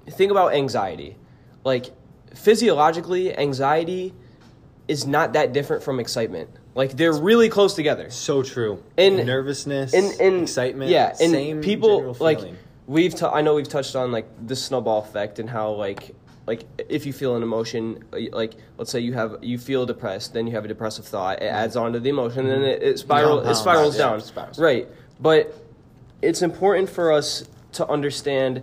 think 0.07 0.31
about 0.31 0.53
anxiety. 0.53 1.17
Like 1.63 1.91
physiologically, 2.35 3.35
anxiety 3.35 4.13
is 4.87 5.07
not 5.07 5.33
that 5.33 5.53
different 5.53 5.83
from 5.83 5.99
excitement. 5.99 6.49
Like 6.75 6.91
they're 6.91 7.13
really 7.13 7.49
close 7.49 7.73
together. 7.73 8.09
So 8.11 8.43
true. 8.43 8.83
And- 8.97 9.25
nervousness, 9.25 9.93
and, 9.93 10.19
and 10.21 10.43
excitement. 10.43 10.91
Yeah, 10.91 11.09
and 11.09 11.31
same 11.31 11.61
people 11.61 11.97
general 11.97 12.17
like 12.19 12.39
feeling. 12.39 12.57
We've. 12.91 13.15
T- 13.15 13.25
I 13.25 13.41
know 13.41 13.55
we've 13.55 13.67
touched 13.67 13.95
on 13.95 14.12
like 14.12 14.27
the 14.45 14.55
snowball 14.55 15.00
effect 15.00 15.39
and 15.39 15.50
how 15.50 15.71
like 15.71 16.13
like 16.45 16.65
if 16.89 17.05
you 17.05 17.13
feel 17.13 17.36
an 17.36 17.43
emotion, 17.43 18.03
uh, 18.13 18.19
like 18.31 18.53
let's 18.77 18.91
say 18.91 19.00
you 19.00 19.13
have 19.13 19.38
you 19.41 19.57
feel 19.57 19.86
depressed, 19.86 20.33
then 20.33 20.45
you 20.45 20.53
have 20.53 20.65
a 20.65 20.67
depressive 20.67 21.05
thought. 21.05 21.41
It 21.41 21.45
adds 21.45 21.75
on 21.75 21.93
to 21.93 22.00
the 22.00 22.10
emotion, 22.10 22.45
and 22.45 22.50
then 22.50 22.63
it, 22.63 22.83
it 22.83 23.00
spiral 23.00 23.39
it 23.39 23.55
spirals 23.55 23.98
down. 23.98 24.21
spirals. 24.21 24.60
Right, 24.60 24.88
but 25.19 25.55
it's 26.21 26.41
important 26.41 26.89
for 26.89 27.12
us 27.12 27.48
to 27.74 27.88
understand 27.88 28.62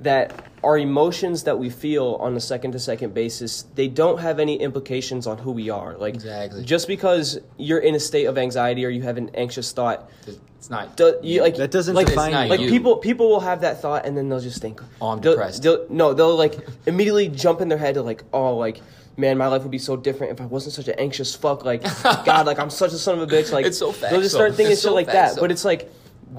that 0.00 0.44
our 0.62 0.78
emotions 0.78 1.42
that 1.44 1.58
we 1.58 1.70
feel 1.70 2.16
on 2.20 2.36
a 2.36 2.40
second 2.40 2.72
to 2.72 2.78
second 2.78 3.14
basis 3.14 3.62
they 3.74 3.88
don't 3.88 4.18
have 4.20 4.38
any 4.38 4.56
implications 4.60 5.26
on 5.26 5.38
who 5.38 5.50
we 5.52 5.70
are 5.70 5.96
like 5.98 6.14
Exactly. 6.14 6.64
just 6.64 6.86
because 6.88 7.38
you're 7.56 7.78
in 7.80 7.94
a 7.94 8.00
state 8.00 8.26
of 8.26 8.38
anxiety 8.38 8.84
or 8.84 8.88
you 8.90 9.02
have 9.02 9.16
an 9.16 9.30
anxious 9.34 9.72
thought 9.72 10.08
It's 10.56 10.70
not. 10.70 10.96
do, 10.96 11.18
you, 11.22 11.40
like 11.42 11.56
That 11.56 11.70
doesn't 11.70 11.94
like, 11.94 12.06
define 12.08 12.32
not 12.32 12.48
like 12.48 12.60
you. 12.60 12.68
people 12.68 12.96
people 12.96 13.28
will 13.28 13.40
have 13.40 13.60
that 13.62 13.80
thought 13.82 14.06
and 14.06 14.16
then 14.16 14.28
they'll 14.28 14.40
just 14.40 14.60
think 14.60 14.80
Oh, 15.00 15.08
I'm 15.08 15.20
they'll- 15.20 15.32
depressed. 15.32 15.62
they'll- 15.62 15.86
no 15.88 16.14
they'll 16.14 16.36
like 16.36 16.56
immediately 16.86 17.28
jump 17.28 17.60
in 17.60 17.68
their 17.68 17.78
head 17.78 17.94
to 17.94 18.02
like 18.02 18.22
oh 18.32 18.56
like 18.56 18.80
man 19.16 19.36
my 19.36 19.48
life 19.48 19.62
would 19.62 19.72
be 19.72 19.78
so 19.78 19.96
different 19.96 20.32
if 20.32 20.40
i 20.40 20.46
wasn't 20.46 20.72
such 20.72 20.86
an 20.86 20.94
anxious 20.96 21.34
fuck 21.34 21.64
like 21.64 21.82
god 22.24 22.46
like 22.46 22.60
i'm 22.60 22.70
such 22.70 22.92
a 22.92 22.98
son 22.98 23.18
of 23.18 23.22
a 23.22 23.32
bitch 23.32 23.50
like 23.52 23.66
It's 23.66 23.78
so 23.78 23.90
fast. 23.90 24.12
they'll 24.12 24.22
just 24.22 24.34
start 24.34 24.54
thinking 24.54 24.72
It's 24.72 24.80
shit 24.80 24.90
so 24.90 24.94
like 24.94 25.06
that 25.06 25.28
factual. 25.30 25.42
but 25.42 25.50
it's 25.50 25.64
like 25.64 25.90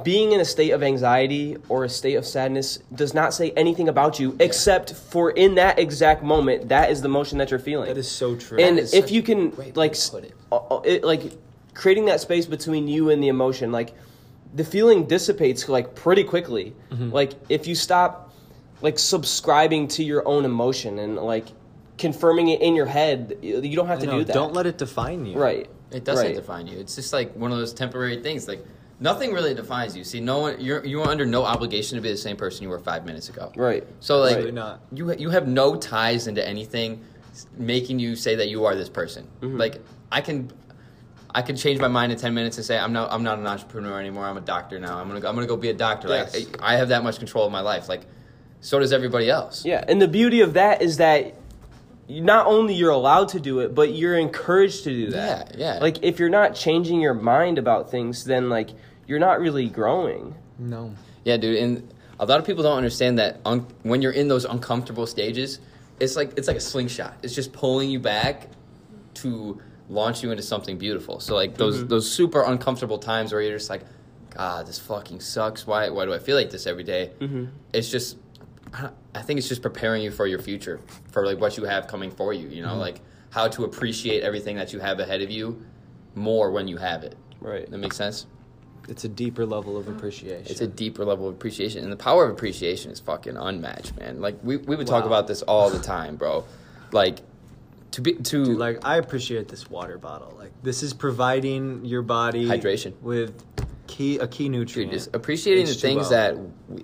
being 0.03 0.31
in 0.34 0.39
a 0.39 0.46
state 0.46 0.72
of 0.72 0.84
anxiety 0.84 1.58
or 1.67 1.84
a 1.84 1.89
state 1.89 2.15
of 2.15 2.25
sadness 2.25 2.77
does 2.93 3.13
not 3.13 3.34
say 3.34 3.51
anything 3.51 3.89
about 3.89 4.19
you 4.19 4.36
except 4.39 4.93
for 4.93 5.31
in 5.31 5.55
that 5.55 5.79
exact 5.79 6.22
moment 6.24 6.69
that 6.69 6.91
is 6.91 7.01
the 7.01 7.08
emotion 7.08 7.38
that 7.39 7.50
you're 7.50 7.60
feeling 7.60 7.88
that 7.88 7.98
is 7.98 8.10
so 8.10 8.36
true. 8.36 8.60
and 8.60 8.77
if 8.79 9.10
you 9.12 9.24
can 9.24 9.51
like 9.75 9.96
put 10.12 10.24
it. 10.25 10.34
uh, 10.51 10.58
uh, 10.58 10.81
it, 10.81 11.03
like 11.03 11.24
creating 11.74 12.05
that 12.05 12.19
space 12.22 12.46
between 12.46 12.88
you 12.88 13.10
and 13.10 13.22
the 13.24 13.29
emotion 13.29 13.72
like 13.72 13.93
the 14.53 14.63
feeling 14.63 15.05
dissipates 15.05 15.67
like 15.67 15.96
pretty 15.96 16.24
quickly 16.24 16.74
Mm-hmm. 16.91 17.10
like 17.12 17.31
if 17.50 17.65
you 17.67 17.74
stop 17.75 18.34
like 18.81 19.00
subscribing 19.00 19.88
to 19.89 20.03
your 20.03 20.27
own 20.27 20.46
emotion 20.46 21.00
and 21.00 21.15
like 21.17 21.48
confirming 21.98 22.50
it 22.50 22.62
in 22.62 22.75
your 22.75 22.86
head 22.86 23.38
you 23.41 23.60
you 23.62 23.75
don't 23.75 23.88
have 23.88 23.98
I 24.00 24.01
to 24.01 24.08
know, 24.08 24.19
do 24.19 24.24
that 24.25 24.34
Don't 24.34 24.53
let 24.53 24.65
it 24.67 24.77
define 24.77 25.25
you. 25.25 25.38
right 25.38 25.67
It 25.91 26.03
doesn't 26.03 26.25
right. 26.27 26.36
define 26.36 26.67
you. 26.67 26.77
It's 26.79 26.96
just 26.96 27.12
like 27.12 27.36
one 27.36 27.51
of 27.51 27.58
those 27.58 27.74
temporary 27.74 28.22
things. 28.22 28.48
Like 28.48 28.63
nothing 29.00 29.34
really 29.34 29.53
defines 29.53 29.96
you. 29.96 30.03
See, 30.03 30.20
no 30.20 30.39
one. 30.39 30.60
You're 30.60 30.86
you 30.86 31.01
are 31.01 31.08
under 31.10 31.25
no 31.25 31.44
obligation 31.44 31.96
to 31.98 32.01
be 32.01 32.10
the 32.12 32.18
same 32.18 32.38
person 32.38 32.63
you 32.63 32.70
were 32.70 32.79
five 32.79 33.06
minutes 33.06 33.29
ago. 33.29 33.51
right 33.56 33.86
So 34.00 34.20
like 34.20 34.32
Absolutely 34.32 34.51
not. 34.51 34.82
you 34.94 35.13
you 35.15 35.29
have 35.29 35.48
no 35.48 35.75
ties 35.75 36.27
into 36.27 36.46
anything 36.48 37.03
making 37.58 38.00
you 38.00 38.15
say 38.15 38.36
that 38.36 38.50
you 38.50 38.65
are 38.65 38.75
this 38.75 38.89
person. 38.89 39.27
Mm-hmm. 39.41 39.58
Like 39.58 39.82
I 40.12 40.22
can 40.22 40.51
I 41.34 41.41
can 41.41 41.56
change 41.56 41.79
my 41.79 41.88
mind 41.88 42.12
in 42.12 42.18
10 42.18 42.34
minutes 42.34 42.58
and 42.58 42.65
say 42.65 42.77
I'm 42.77 42.94
not 42.94 43.12
I'm 43.12 43.24
not 43.24 43.39
an 43.39 43.48
entrepreneur 43.48 44.00
anymore. 44.00 44.25
I'm 44.25 44.38
a 44.38 44.41
doctor 44.41 44.79
now. 44.79 44.98
I'm 44.98 45.08
going 45.08 45.22
to 45.22 45.27
I'm 45.27 45.36
going 45.36 45.48
to 45.48 45.53
go 45.53 45.58
be 45.58 45.70
a 45.70 45.74
doctor. 45.74 46.08
Yes. 46.08 46.34
Like 46.34 46.62
I 46.62 46.77
have 46.77 46.89
that 46.89 47.03
much 47.03 47.20
control 47.20 47.46
of 47.46 47.51
my 47.51 47.62
life. 47.62 47.88
Like 47.88 48.06
so 48.62 48.79
does 48.79 48.91
everybody 48.91 49.29
else. 49.29 49.63
Yeah, 49.63 49.84
and 49.88 50.01
the 50.01 50.08
beauty 50.08 50.41
of 50.41 50.53
that 50.53 50.82
is 50.82 50.98
that 50.98 51.36
not 52.10 52.48
only 52.48 52.74
you're 52.74 52.89
allowed 52.91 53.29
to 53.29 53.39
do 53.39 53.60
it, 53.60 53.74
but 53.74 53.94
you're 53.94 54.18
encouraged 54.18 54.84
to 54.84 54.89
do 54.89 55.12
that. 55.12 55.56
Yeah, 55.58 55.75
yeah. 55.75 55.79
Like 55.79 56.03
if 56.03 56.20
you're 56.20 56.29
not 56.29 56.56
changing 56.56 57.00
your 57.00 57.13
mind 57.13 57.58
about 57.58 57.89
things, 57.89 58.25
then 58.25 58.50
like 58.50 58.72
you're 59.10 59.20
not 59.20 59.42
really 59.42 59.68
growing. 59.68 60.36
No. 60.60 60.94
Yeah, 61.25 61.38
dude, 61.38 61.58
and 61.58 61.94
a 62.20 62.28
lot 62.28 62.39
of 62.39 62.46
people 62.46 62.62
don't 62.62 62.78
understand 62.78 63.18
that 63.18 63.39
un- 63.44 63.66
when 63.82 64.04
you're 64.04 64.12
in 64.12 64.28
those 64.28 64.46
uncomfortable 64.46 65.08
stages, 65.08 65.60
it's 66.00 66.16
like 66.16 66.38
it's 66.38 66.48
like 66.48 66.58
a 66.58 66.62
slingshot. 66.62 67.18
It's 67.24 67.34
just 67.34 67.51
pulling 67.51 67.89
you 67.89 68.00
back 68.00 68.48
to 69.16 69.60
launch 69.89 70.22
you 70.22 70.30
into 70.30 70.44
something 70.44 70.78
beautiful. 70.78 71.20
So 71.20 71.34
like 71.34 71.58
those 71.58 71.80
mm-hmm. 71.80 71.88
those 71.88 72.10
super 72.10 72.44
uncomfortable 72.44 73.00
times 73.00 73.34
where 73.34 73.42
you're 73.42 73.58
just 73.58 73.70
like, 73.70 73.82
God, 74.30 74.68
this 74.68 74.78
fucking 74.78 75.22
sucks. 75.22 75.66
Why 75.66 75.89
why 75.89 76.06
do 76.06 76.13
I 76.13 76.20
feel 76.20 76.38
like 76.38 76.51
this 76.51 76.68
every 76.68 76.84
day?" 76.84 77.12
Mm-hmm. 77.20 77.46
It's 77.74 77.89
just 77.89 78.16
I 78.74 78.92
I 79.16 79.24
think 79.24 79.39
it's 79.39 79.50
just 79.50 79.63
preparing 79.63 80.04
you 80.04 80.12
for 80.12 80.28
your 80.28 80.39
future, 80.39 80.80
for 81.12 81.25
like 81.25 81.42
what 81.42 81.58
you 81.58 81.63
have 81.63 81.88
coming 81.88 82.12
for 82.12 82.32
you. 82.32 82.48
You 82.48 82.62
know, 82.62 82.70
mm-hmm. 82.70 82.80
like 82.80 83.01
how 83.32 83.48
to 83.48 83.63
appreciate 83.63 84.22
everything 84.22 84.56
that 84.58 84.72
you 84.72 84.80
have 84.80 85.00
ahead 85.00 85.24
of 85.24 85.32
you 85.32 85.66
more 86.13 86.51
when 86.51 86.68
you 86.68 86.78
have 86.78 87.04
it. 87.04 87.16
Right. 87.42 87.70
That 87.70 87.78
makes 87.80 87.98
sense. 87.98 88.28
It's 88.89 89.03
a 89.03 89.10
deeper 89.10 89.46
level 89.46 89.77
of 89.77 89.88
appreciation. 89.88 90.48
It's 90.50 90.62
a 90.62 90.67
deeper 90.67 91.05
level 91.05 91.27
of 91.27 91.36
appreciation, 91.36 91.84
and 91.84 91.91
the 91.91 91.98
power 91.98 92.25
of 92.25 92.31
appreciation 92.31 92.91
is 92.91 93.00
fucking 93.00 93.38
unmatched, 93.38 93.98
man. 93.98 94.22
Like 94.22 94.38
we, 94.43 94.58
we 94.58 94.75
would 94.75 94.88
talk 94.88 95.05
about 95.05 95.27
this 95.27 95.41
all 95.43 95.69
the 95.69 95.79
time, 95.79 96.15
bro. 96.15 96.46
Like 96.91 97.19
to 97.91 98.01
be 98.01 98.13
to 98.13 98.46
Dude, 98.46 98.58
like 98.58 98.86
I 98.86 98.98
appreciate 98.98 99.48
this 99.48 99.69
water 99.69 99.98
bottle. 99.98 100.36
Like 100.38 100.51
this 100.63 100.84
is 100.84 100.93
providing 100.93 101.86
your 101.86 102.01
body 102.01 102.46
Hydration. 102.46 103.00
with 103.01 103.43
key 103.88 104.17
a 104.17 104.27
key 104.27 104.46
dude, 104.46 104.51
nutrient. 104.51 104.91
just 104.91 105.15
appreciating 105.15 105.65
the 105.65 105.72
H2O. 105.72 105.81
things 105.81 106.10
that 106.10 106.38
we, 106.67 106.84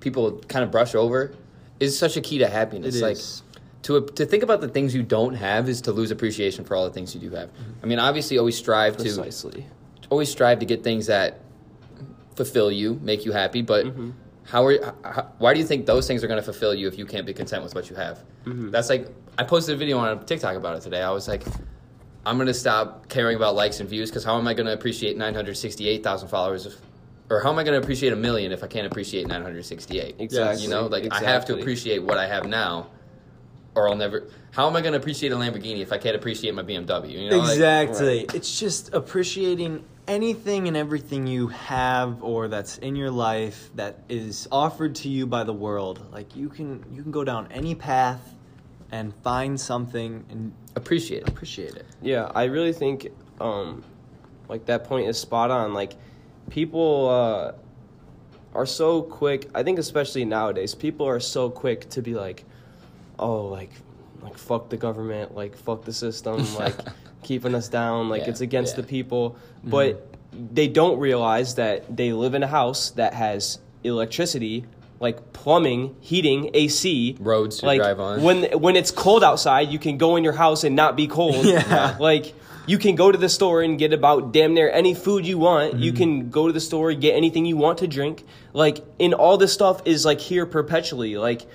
people 0.00 0.38
kind 0.48 0.64
of 0.64 0.70
brush 0.70 0.94
over 0.94 1.34
is 1.78 1.98
such 1.98 2.16
a 2.16 2.20
key 2.20 2.38
to 2.38 2.48
happiness. 2.48 2.96
It 2.96 3.02
like 3.02 3.16
is. 3.16 3.42
to 3.82 4.06
to 4.06 4.26
think 4.26 4.42
about 4.42 4.60
the 4.60 4.68
things 4.68 4.94
you 4.94 5.02
don't 5.02 5.34
have 5.34 5.68
is 5.68 5.82
to 5.82 5.92
lose 5.92 6.10
appreciation 6.10 6.64
for 6.64 6.76
all 6.76 6.84
the 6.84 6.92
things 6.92 7.14
you 7.14 7.20
do 7.20 7.30
have. 7.36 7.48
Mm-hmm. 7.48 7.72
I 7.82 7.86
mean, 7.86 7.98
obviously, 7.98 8.38
always 8.38 8.56
strive 8.56 8.96
to 8.98 9.02
Precisely. 9.02 9.66
Always 10.10 10.28
strive 10.30 10.58
to 10.58 10.66
get 10.66 10.82
things 10.84 11.06
that 11.06 11.40
fulfill 12.36 12.70
you, 12.70 12.98
make 13.02 13.24
you 13.24 13.32
happy. 13.32 13.62
But 13.62 13.86
Mm-hmm. 13.86 14.10
how 14.44 14.66
are 14.66 14.94
how, 15.04 15.28
why 15.38 15.54
do 15.54 15.60
you 15.60 15.66
think 15.66 15.86
those 15.86 16.06
things 16.06 16.22
are 16.24 16.26
going 16.26 16.38
to 16.40 16.44
fulfill 16.44 16.74
you 16.74 16.88
if 16.88 16.98
you 16.98 17.06
can't 17.06 17.26
be 17.26 17.32
content 17.32 17.62
with 17.62 17.74
what 17.74 17.88
you 17.90 17.96
have? 17.96 18.18
Mm-hmm. 18.44 18.70
That's 18.70 18.88
like 18.90 19.08
I 19.38 19.44
posted 19.44 19.74
a 19.74 19.78
video 19.78 19.98
on 19.98 20.24
TikTok 20.26 20.56
about 20.56 20.76
it 20.76 20.82
today. 20.82 21.02
I 21.02 21.10
was 21.10 21.28
like, 21.28 21.42
I'm 22.26 22.36
going 22.36 22.48
to 22.48 22.54
stop 22.54 23.08
caring 23.08 23.36
about 23.36 23.54
likes 23.54 23.80
and 23.80 23.88
views 23.88 24.10
because 24.10 24.24
how 24.24 24.36
am 24.38 24.46
I 24.46 24.52
going 24.54 24.66
to 24.66 24.72
appreciate 24.74 25.16
968,000 25.16 26.28
followers? 26.28 26.66
If, 26.66 26.74
or 27.30 27.40
how 27.40 27.50
am 27.50 27.58
I 27.58 27.64
going 27.64 27.78
to 27.78 27.82
appreciate 27.82 28.12
a 28.12 28.16
million 28.16 28.52
if 28.52 28.62
I 28.64 28.66
can't 28.66 28.86
appreciate 28.86 29.26
968? 29.28 30.16
Exactly. 30.18 30.64
You 30.64 30.70
know, 30.70 30.86
like 30.86 31.06
I 31.12 31.20
have 31.20 31.44
to 31.46 31.58
appreciate 31.58 32.02
what 32.02 32.18
I 32.18 32.26
have 32.26 32.44
now, 32.46 32.88
or 33.74 33.88
I'll 33.88 33.96
never. 33.96 34.28
How 34.50 34.66
am 34.68 34.74
I 34.76 34.80
going 34.80 34.92
to 34.94 34.98
appreciate 34.98 35.30
a 35.32 35.36
Lamborghini 35.36 35.78
if 35.80 35.92
I 35.92 35.98
can't 35.98 36.16
appreciate 36.16 36.54
my 36.54 36.62
BMW? 36.64 37.10
You 37.12 37.30
know, 37.30 37.38
like- 37.38 37.52
exactly. 37.52 38.26
It's 38.34 38.58
just 38.58 38.92
appreciating 38.92 39.84
anything 40.10 40.66
and 40.66 40.76
everything 40.76 41.28
you 41.28 41.46
have 41.46 42.20
or 42.24 42.48
that's 42.48 42.78
in 42.78 42.96
your 42.96 43.12
life 43.12 43.70
that 43.76 44.00
is 44.08 44.48
offered 44.50 44.96
to 44.96 45.08
you 45.08 45.24
by 45.24 45.44
the 45.44 45.52
world. 45.52 46.04
Like 46.12 46.34
you 46.34 46.48
can 46.48 46.84
you 46.92 47.02
can 47.02 47.12
go 47.12 47.22
down 47.22 47.46
any 47.52 47.76
path 47.76 48.34
and 48.90 49.14
find 49.22 49.58
something 49.58 50.24
and 50.28 50.52
appreciate 50.74 51.22
it. 51.22 51.28
appreciate 51.28 51.76
it. 51.76 51.86
Yeah, 52.02 52.30
I 52.34 52.44
really 52.44 52.72
think 52.72 53.12
um 53.40 53.84
like 54.48 54.66
that 54.66 54.82
point 54.82 55.08
is 55.08 55.16
spot 55.16 55.52
on. 55.52 55.74
Like 55.74 55.94
people 56.50 57.08
uh 57.08 57.52
are 58.52 58.66
so 58.66 59.02
quick, 59.02 59.48
I 59.54 59.62
think 59.62 59.78
especially 59.78 60.24
nowadays, 60.24 60.74
people 60.74 61.06
are 61.06 61.20
so 61.20 61.50
quick 61.50 61.88
to 61.90 62.02
be 62.02 62.14
like, 62.14 62.44
"Oh, 63.16 63.46
like 63.46 63.70
like 64.22 64.38
fuck 64.38 64.68
the 64.68 64.76
government, 64.76 65.34
like 65.34 65.56
fuck 65.56 65.84
the 65.84 65.92
system, 65.92 66.54
like 66.58 66.76
keeping 67.22 67.54
us 67.54 67.68
down, 67.68 68.08
like 68.08 68.22
Yeah, 68.22 68.30
it's 68.30 68.40
against 68.40 68.76
yeah. 68.76 68.82
the 68.82 68.86
people." 68.86 69.36
But 69.64 70.06
they 70.32 70.68
don't 70.68 70.98
realize 70.98 71.56
that 71.56 71.96
they 71.96 72.12
live 72.12 72.34
in 72.34 72.42
a 72.42 72.46
house 72.46 72.90
that 72.90 73.14
has 73.14 73.58
electricity, 73.84 74.64
like 75.00 75.32
plumbing, 75.32 75.96
heating, 76.00 76.50
AC, 76.54 77.16
Roads 77.18 77.58
to 77.58 77.66
like 77.66 77.80
drive 77.80 78.00
on. 78.00 78.22
when 78.22 78.44
when 78.60 78.76
it's 78.76 78.90
cold 78.90 79.24
outside, 79.24 79.68
you 79.68 79.78
can 79.78 79.98
go 79.98 80.16
in 80.16 80.24
your 80.24 80.32
house 80.34 80.64
and 80.64 80.76
not 80.76 80.96
be 80.96 81.06
cold. 81.06 81.44
Yeah. 81.44 81.96
Like 81.98 82.34
you 82.66 82.78
can 82.78 82.94
go 82.94 83.10
to 83.10 83.18
the 83.18 83.28
store 83.28 83.62
and 83.62 83.78
get 83.78 83.92
about 83.92 84.32
damn 84.32 84.54
near 84.54 84.70
any 84.70 84.94
food 84.94 85.26
you 85.26 85.38
want. 85.38 85.72
Mm-hmm. 85.74 85.82
You 85.82 85.92
can 85.92 86.30
go 86.30 86.46
to 86.46 86.52
the 86.52 86.60
store 86.60 86.90
and 86.90 87.00
get 87.00 87.16
anything 87.16 87.44
you 87.44 87.56
want 87.56 87.78
to 87.78 87.88
drink. 87.88 88.24
Like 88.52 88.84
and 89.00 89.14
all 89.14 89.36
this 89.38 89.52
stuff 89.52 89.82
is 89.86 90.04
like 90.04 90.20
here 90.20 90.46
perpetually. 90.46 91.16
Like 91.16 91.46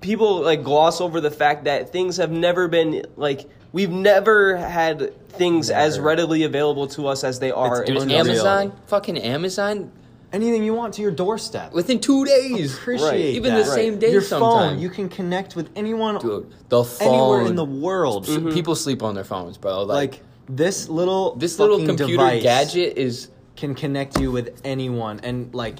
people 0.00 0.40
like 0.42 0.62
gloss 0.62 1.00
over 1.00 1.20
the 1.20 1.30
fact 1.30 1.64
that 1.64 1.90
things 1.92 2.16
have 2.18 2.30
never 2.30 2.68
been 2.68 3.04
like 3.16 3.48
we've 3.72 3.90
never 3.90 4.56
had 4.56 5.14
things 5.30 5.70
as 5.70 5.98
readily 6.00 6.42
available 6.44 6.86
to 6.88 7.06
us 7.06 7.24
as 7.24 7.38
they 7.40 7.50
are. 7.50 7.82
It's 7.82 7.90
in 7.90 7.94
Dude, 7.96 8.02
unreal. 8.04 8.18
Amazon, 8.20 8.72
fucking 8.86 9.18
Amazon, 9.18 9.92
Anything 10.30 10.62
you 10.62 10.74
want 10.74 10.92
to 10.94 11.02
your 11.02 11.10
doorstep. 11.10 11.72
within 11.72 12.00
two 12.00 12.26
days. 12.26 12.74
appreciate 12.76 13.08
Right. 13.08 13.18
Even 13.20 13.54
that. 13.54 13.64
the 13.64 13.70
same 13.70 13.98
day 13.98 14.12
Your 14.12 14.20
sometime. 14.20 14.72
phone, 14.74 14.78
you 14.78 14.90
can 14.90 15.08
connect 15.08 15.56
with 15.56 15.70
anyone 15.74 16.18
Dude, 16.18 16.52
the 16.68 16.84
phone. 16.84 17.08
anywhere 17.08 17.46
in 17.46 17.56
the 17.56 17.64
world. 17.64 18.24
S- 18.28 18.36
mm-hmm. 18.36 18.50
People 18.50 18.74
sleep 18.74 19.02
on 19.02 19.14
their 19.14 19.24
phones, 19.24 19.56
bro. 19.56 19.84
Like, 19.84 20.12
Like 20.12 20.22
this 20.50 20.88
little 20.90 21.34
this 21.36 21.58
little 21.58 21.78
computer 21.78 22.12
device 22.12 22.42
gadget 22.42 22.98
is 22.98 23.28
can 23.56 23.74
connect 23.74 24.20
you 24.20 24.30
with 24.30 24.60
anyone 24.64 25.18
and 25.22 25.52
like 25.54 25.76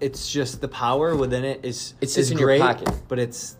it's 0.00 0.30
just 0.32 0.60
the 0.60 0.68
power 0.68 1.14
within 1.14 1.44
it 1.44 1.60
is 1.64 1.94
It's 2.00 2.12
is 2.12 2.28
just 2.28 2.32
in 2.32 2.38
your 2.38 2.46
great, 2.48 2.60
pocket. 2.60 2.88
but 3.08 3.18
it's 3.18 3.56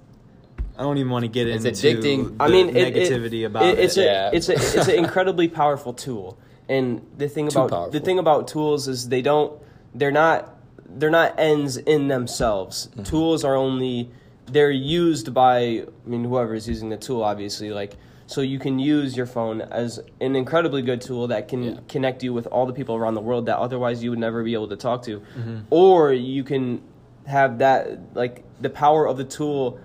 I 0.79 0.83
don't 0.83 0.97
even 0.97 1.11
want 1.11 1.25
to 1.25 1.29
get 1.29 1.47
It's 1.47 1.65
into 1.65 1.87
addicting. 2.01 2.39
the 2.39 2.45
I 2.45 2.49
mean, 2.49 2.75
it- 2.75 2.95
negativity 2.95 3.41
it, 3.43 3.45
about 3.45 3.65
it, 3.65 3.79
it. 3.79 3.85
it's 3.85 3.97
Yeah. 3.97 4.31
a 4.31 4.35
it's 4.37 4.49
a 4.49 4.53
it's 4.55 4.89
an 4.89 4.95
incredibly 4.97 5.49
powerful 5.49 5.93
tool. 5.93 6.39
And 6.69 7.05
the 7.19 7.29
thing 7.29 7.49
Too 7.49 7.59
about 7.59 7.71
powerful. 7.71 7.93
the 7.93 8.01
thing 8.01 8.19
about 8.19 8.49
tools 8.49 8.89
is 8.89 9.09
they 9.09 9.23
don't 9.23 9.53
they're 9.95 10.13
not 10.13 10.57
they're 10.89 11.11
not 11.11 11.39
ends 11.39 11.77
in 11.77 12.09
themselves. 12.09 12.89
Mm-hmm. 12.93 13.03
Tools 13.05 13.45
are 13.45 13.55
only 13.57 14.11
they're 14.47 14.71
used 14.71 15.33
by 15.35 15.59
I 15.61 15.85
mean 16.07 16.25
whoever 16.25 16.55
is 16.55 16.67
using 16.69 16.89
the 16.89 16.97
tool 16.97 17.23
obviously 17.23 17.71
like 17.71 17.93
so 18.31 18.41
you 18.43 18.59
can 18.61 18.79
use 18.79 19.17
your 19.17 19.27
phone 19.27 19.61
as 19.61 19.99
an 20.21 20.37
incredibly 20.37 20.83
good 20.83 21.01
tool 21.01 21.27
that 21.29 21.49
can 21.49 21.63
Yeah. 21.65 21.75
connect 21.89 22.23
you 22.23 22.33
with 22.33 22.47
all 22.47 22.65
the 22.65 22.73
people 22.73 22.95
around 22.95 23.15
the 23.15 23.21
world 23.21 23.47
that 23.47 23.59
otherwise 23.59 24.05
you 24.05 24.11
would 24.11 24.21
never 24.21 24.45
be 24.45 24.55
able 24.55 24.69
to 24.69 24.77
talk 24.77 25.03
to. 25.09 25.19
Mm-hmm. 25.19 25.57
Or 25.71 26.13
you 26.13 26.45
can 26.45 26.81
have 27.27 27.59
that 27.59 27.99
like 28.15 28.45
the 28.61 28.71
power 28.71 29.07
of 29.09 29.17
the 29.17 29.25
tool 29.25 29.79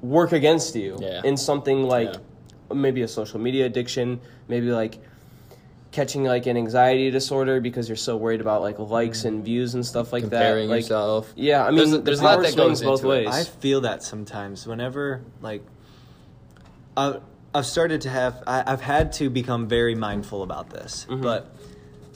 work 0.00 0.32
against 0.32 0.74
you 0.74 0.96
Yeah. 0.98 1.20
in 1.24 1.36
something 1.36 1.84
like 1.84 2.08
Yeah. 2.14 2.74
maybe 2.74 3.02
a 3.02 3.08
social 3.08 3.38
media 3.38 3.66
addiction, 3.66 4.18
maybe 4.48 4.70
like 4.70 4.98
catching 5.92 6.24
like 6.24 6.46
an 6.46 6.56
anxiety 6.56 7.10
disorder 7.10 7.60
because 7.60 7.86
you're 7.88 7.96
so 8.10 8.16
worried 8.16 8.40
about 8.40 8.62
like 8.62 8.78
likes 8.78 9.26
and 9.26 9.44
views 9.44 9.74
and 9.74 9.84
stuff 9.84 10.10
like 10.10 10.22
Comparing 10.22 10.68
that. 10.68 10.74
Like, 10.74 10.82
yourself. 10.84 11.32
Yeah, 11.36 11.62
I 11.64 11.68
mean, 11.68 11.76
There's 11.76 11.92
a- 11.92 11.96
the 11.98 12.02
there's 12.02 12.20
a 12.20 12.24
lot 12.24 12.32
power 12.36 12.42
that 12.44 12.52
swings 12.54 12.80
goes 12.80 12.82
both 12.82 13.00
into 13.04 13.12
it. 13.12 13.26
ways. 13.26 13.34
I 13.34 13.44
feel 13.60 13.82
that 13.82 14.02
sometimes 14.02 14.66
whenever 14.66 15.20
like 15.42 15.62
I, 16.96 17.16
I've 17.54 17.66
started 17.66 18.00
to 18.02 18.10
have 18.10 18.42
I, 18.46 18.64
I've 18.66 18.80
had 18.80 19.12
to 19.14 19.30
become 19.30 19.68
very 19.68 19.94
mindful 19.94 20.42
about 20.42 20.70
this, 20.70 21.06
Mm-hmm. 21.08 21.22
but 21.22 21.54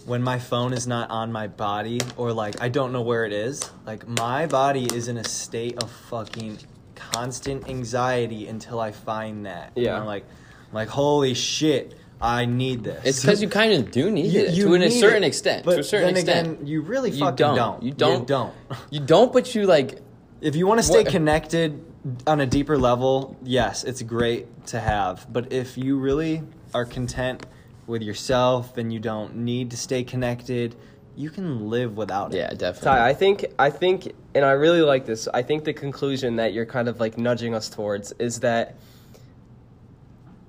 when 0.07 0.23
my 0.23 0.39
phone 0.39 0.73
is 0.73 0.87
not 0.87 1.11
on 1.11 1.31
my 1.33 1.47
body 1.49 2.01
or 2.17 2.33
like 2.33 2.61
I 2.63 2.69
don't 2.69 2.93
know 2.93 3.03
where 3.03 3.25
it 3.27 3.33
is, 3.33 3.71
like 3.87 4.09
my 4.09 4.47
body 4.47 4.87
is 4.95 5.09
in 5.09 5.19
a 5.19 5.25
state 5.25 5.83
of 5.83 5.91
fucking 5.91 6.59
constant 6.95 7.69
anxiety 7.69 8.47
until 8.49 8.81
I 8.81 8.91
find 8.93 9.47
that. 9.47 9.73
And 9.77 9.85
Yeah. 9.85 9.99
I'm 10.01 10.07
like 10.07 10.25
I'm 10.69 10.75
like 10.75 10.89
holy 10.89 11.35
shit, 11.35 11.95
I 12.21 12.47
need 12.47 12.83
this. 12.85 13.05
It's 13.05 13.21
because 13.21 13.41
you 13.43 13.49
kind 13.49 13.73
of 13.75 13.91
do 13.91 14.11
need 14.11 14.33
You- 14.33 14.41
it 14.47 14.55
you 14.55 14.69
to 14.69 14.75
a 14.75 14.79
need 14.79 14.91
certain 14.99 15.23
it, 15.25 15.29
extent. 15.29 15.65
To 15.65 15.79
a 15.79 15.83
certain 15.85 16.15
then 16.15 16.17
extent, 16.17 16.49
again, 16.55 16.67
you 16.67 16.81
really 16.81 17.11
You 17.11 17.21
fucking 17.21 17.37
don't. 17.37 17.57
don't. 17.57 17.83
You 17.83 17.93
don't. 17.93 18.21
You 18.21 18.27
don't. 18.27 18.55
you 18.91 19.01
don't. 19.01 19.33
But 19.33 19.55
you 19.55 19.67
like. 19.67 20.01
If 20.41 20.55
you 20.57 20.67
want 20.67 20.79
to 20.79 20.85
stay 20.85 21.03
What- 21.03 21.13
connected 21.13 21.85
on 22.27 22.41
a 22.41 22.47
deeper 22.47 22.79
level, 22.79 23.37
yes, 23.43 23.85
it's 23.85 24.03
great 24.03 24.67
to 24.67 24.81
have. 24.81 25.27
But 25.33 25.53
if 25.53 25.77
you 25.77 25.99
really 25.99 26.43
are 26.75 26.85
content 26.85 27.47
with 27.87 28.03
yourself 28.03 28.77
and 28.77 28.93
you 28.93 29.01
don't 29.01 29.37
need 29.37 29.71
to 29.71 29.77
stay 29.77 30.05
connected, 30.05 30.77
you 31.17 31.31
can 31.31 31.69
live 31.69 31.97
without 31.97 32.33
it. 32.33 32.39
Yeah, 32.39 32.51
definitely. 32.51 32.85
Ty, 32.85 33.09
I 33.09 33.15
think 33.15 33.47
I 33.59 33.71
think 33.71 34.13
and 34.35 34.45
I 34.45 34.53
really 34.53 34.83
like 34.83 35.05
this. 35.05 35.27
I 35.35 35.43
think 35.43 35.65
the 35.65 35.73
conclusion 35.73 36.37
that 36.37 36.53
you're 36.53 36.67
kind 36.67 36.89
of 36.89 37.01
like 37.01 37.19
nudging 37.19 37.55
us 37.55 37.69
towards 37.69 38.13
is 38.13 38.41
that 38.41 38.77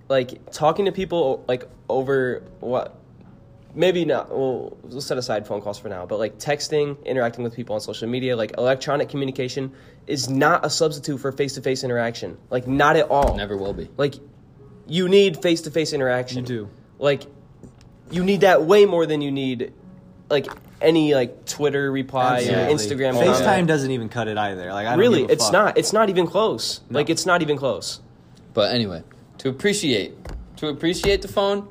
like 0.09 0.51
talking 0.51 0.85
to 0.85 0.91
people 0.91 1.43
like 1.47 1.67
over 1.87 2.43
what 2.59 2.98
maybe 3.75 4.03
not 4.05 4.29
well 4.29 4.75
we'll 4.83 4.99
set 5.01 5.17
aside 5.17 5.45
phone 5.45 5.61
calls 5.61 5.77
for 5.77 5.89
now 5.89 6.05
but 6.05 6.17
like 6.17 6.37
texting 6.39 7.03
interacting 7.05 7.43
with 7.43 7.55
people 7.55 7.75
on 7.75 7.81
social 7.81 8.07
media 8.07 8.35
like 8.35 8.51
electronic 8.57 9.09
communication 9.09 9.71
is 10.07 10.27
not 10.29 10.65
a 10.65 10.69
substitute 10.69 11.19
for 11.19 11.31
face-to-face 11.31 11.83
interaction 11.83 12.37
like 12.49 12.67
not 12.67 12.95
at 12.95 13.07
all 13.09 13.35
Never 13.37 13.55
will 13.57 13.73
be. 13.73 13.87
like 13.97 14.15
you 14.87 15.07
need 15.07 15.41
face-to-face 15.41 15.93
interaction 15.93 16.39
You 16.39 16.45
do. 16.45 16.69
like 16.97 17.23
you 18.09 18.23
need 18.23 18.41
that 18.41 18.63
way 18.63 18.85
more 18.85 19.05
than 19.05 19.21
you 19.21 19.29
need 19.31 19.71
like 20.31 20.47
any 20.81 21.13
like 21.13 21.45
twitter 21.45 21.91
reply 21.91 22.39
or 22.39 22.73
instagram 22.73 23.13
Oh, 23.15 23.19
comment. 23.19 23.35
FaceTime 23.37 23.67
doesn't 23.67 23.91
even 23.91 24.09
cut 24.09 24.27
it 24.27 24.37
either. 24.37 24.73
Like 24.73 24.87
I 24.87 24.91
don't 24.91 24.99
really 24.99 25.23
it's 25.25 25.43
fuck. 25.45 25.53
not 25.53 25.77
it's 25.77 25.93
not 25.93 26.09
even 26.09 26.25
close 26.25 26.81
No. 26.89 26.97
like 26.99 27.09
it's 27.11 27.25
not 27.27 27.41
even 27.43 27.55
close 27.57 27.99
But 28.55 28.73
anyway, 28.73 29.03
to 29.39 29.49
appreciate, 29.49 30.15
to 30.57 30.67
appreciate 30.69 31.21
the 31.21 31.27
phone, 31.27 31.67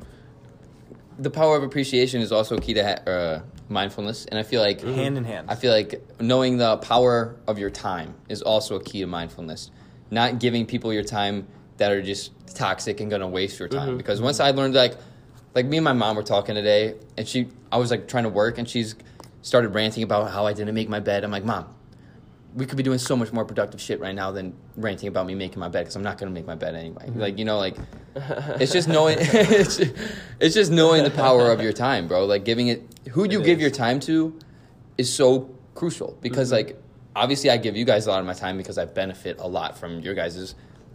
the 1.18 1.30
power 1.30 1.56
of 1.56 1.62
appreciation 1.62 2.20
is 2.20 2.32
also 2.32 2.58
key 2.58 2.74
to 2.74 2.84
ha- 2.84 3.10
uh, 3.10 3.40
mindfulness, 3.68 4.24
and 4.26 4.38
I 4.38 4.42
feel 4.42 4.62
like 4.62 4.80
Hand 4.80 5.18
in 5.18 5.24
hand. 5.24 5.50
I 5.50 5.54
feel 5.56 5.72
like 5.72 6.02
knowing 6.20 6.58
the 6.58 6.76
power 6.78 7.36
of 7.46 7.58
your 7.58 7.70
time 7.70 8.14
is 8.28 8.42
also 8.42 8.76
a 8.76 8.82
key 8.82 9.00
to 9.00 9.06
mindfulness. 9.06 9.70
Not 10.10 10.38
giving 10.38 10.64
people 10.64 10.92
your 10.92 11.02
time 11.04 11.46
that 11.76 11.92
are 11.92 12.02
just 12.02 12.32
toxic 12.54 13.00
and 13.00 13.10
gonna 13.10 13.28
waste 13.28 13.58
your 13.58 13.68
time. 13.68 13.96
Because 13.96 14.20
once 14.20 14.40
I 14.40 14.50
learned 14.52 14.74
like, 14.74 14.96
like 15.54 15.66
me 15.66 15.76
and 15.78 15.84
my 15.84 15.92
mom 15.92 16.16
were 16.16 16.22
talking 16.22 16.54
today, 16.54 16.94
and 17.16 17.26
she, 17.26 17.48
I 17.70 17.78
was 17.78 17.90
like 17.90 18.08
trying 18.08 18.24
to 18.24 18.30
work, 18.30 18.58
and 18.58 18.68
she's 18.68 18.94
started 19.42 19.70
ranting 19.70 20.02
about 20.02 20.30
how 20.30 20.46
I 20.46 20.52
didn't 20.52 20.74
make 20.74 20.88
my 20.88 21.00
bed. 21.00 21.24
I'm 21.24 21.30
like, 21.30 21.44
mom, 21.44 21.66
we 22.54 22.66
could 22.66 22.76
be 22.76 22.82
doing 22.82 22.98
so 22.98 23.16
much 23.16 23.32
more 23.32 23.44
productive 23.44 23.80
shit 23.80 24.00
right 24.00 24.14
now 24.14 24.30
than 24.32 24.54
ranting 24.76 25.08
about 25.08 25.26
me 25.26 25.34
making 25.34 25.60
my 25.60 25.68
bed 25.68 25.80
because 25.80 25.96
I'm 25.96 26.02
not 26.02 26.18
gonna 26.18 26.30
make 26.30 26.46
my 26.46 26.54
bed 26.54 26.74
anyway. 26.74 27.06
Mm-hmm. 27.06 27.20
Like 27.20 27.38
you 27.38 27.44
know, 27.44 27.58
like 27.58 27.76
it's 28.16 28.72
just 28.72 28.88
knowing 28.88 29.16
it's, 29.20 29.78
it's 30.40 30.54
just 30.54 30.72
knowing 30.72 31.04
the 31.04 31.10
power 31.10 31.50
of 31.50 31.60
your 31.62 31.72
time, 31.72 32.08
bro. 32.08 32.24
Like 32.24 32.44
giving 32.44 32.68
it 32.68 32.82
who 33.10 33.28
you 33.28 33.40
It 33.40 33.44
give 33.44 33.58
is. 33.58 33.62
your 33.62 33.70
time 33.70 34.00
to 34.00 34.38
is 34.96 35.12
so 35.12 35.50
crucial 35.74 36.16
because 36.20 36.48
mm-hmm. 36.48 36.68
like 36.68 36.82
obviously 37.14 37.50
I 37.50 37.56
give 37.56 37.76
you 37.76 37.84
guys 37.84 38.06
a 38.06 38.10
lot 38.10 38.20
of 38.20 38.26
my 38.26 38.34
time 38.34 38.56
because 38.56 38.78
I 38.78 38.84
benefit 38.86 39.38
a 39.40 39.46
lot 39.46 39.76
from 39.78 40.00
your 40.00 40.14
guys' 40.14 40.54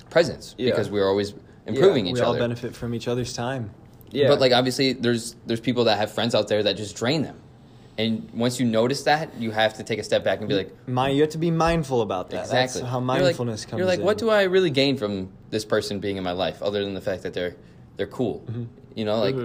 presence 0.09 0.55
Yeah. 0.57 0.71
because 0.71 0.89
we're 0.89 1.07
always 1.07 1.33
improving 1.65 2.07
each 2.07 2.13
other. 2.13 2.21
we 2.21 2.25
all 2.25 2.29
other. 2.31 2.39
benefit 2.39 2.75
from 2.75 2.93
each 2.93 3.07
other's 3.07 3.33
time. 3.33 3.71
yeah 4.09 4.27
But 4.27 4.39
like 4.39 4.51
obviously 4.51 4.93
there's 4.93 5.35
there's 5.45 5.61
people 5.61 5.85
that 5.85 5.97
have 5.97 6.11
friends 6.11 6.33
out 6.35 6.47
there 6.47 6.63
that 6.63 6.77
just 6.77 6.95
drain 6.95 7.21
them. 7.21 7.39
And 7.97 8.29
once 8.33 8.59
you 8.59 8.65
notice 8.65 9.03
that, 9.03 9.35
you 9.39 9.51
have 9.51 9.75
to 9.75 9.83
take 9.83 9.99
a 9.99 10.03
step 10.03 10.23
back 10.23 10.39
and 10.39 10.49
be 10.49 10.55
like, 10.55 10.87
My, 10.87 11.09
you 11.09 11.21
have 11.21 11.29
to 11.31 11.37
be 11.37 11.51
mindful 11.51 12.01
about 12.01 12.31
that. 12.31 12.41
Exactly. 12.41 12.81
That's 12.81 12.91
how 12.91 12.99
You're 12.99 13.07
like- 13.07 13.21
mindfulness 13.21 13.65
comes. 13.65 13.77
You're 13.77 13.87
like, 13.87 13.99
in. 13.99 14.05
what 14.05 14.17
do 14.17 14.29
I 14.29 14.43
really 14.43 14.71
gain 14.71 14.97
from 14.97 15.29
this 15.51 15.63
person 15.63 15.99
being 15.99 16.17
in 16.17 16.23
my 16.23 16.31
life, 16.31 16.61
other 16.63 16.83
than 16.83 16.95
the 16.95 17.01
fact 17.01 17.23
that 17.23 17.33
they're 17.33 17.55
they're 17.97 18.07
cool? 18.07 18.43
Mm-hmm. 18.47 18.63
You 18.95 19.05
know, 19.05 19.19
like 19.19 19.35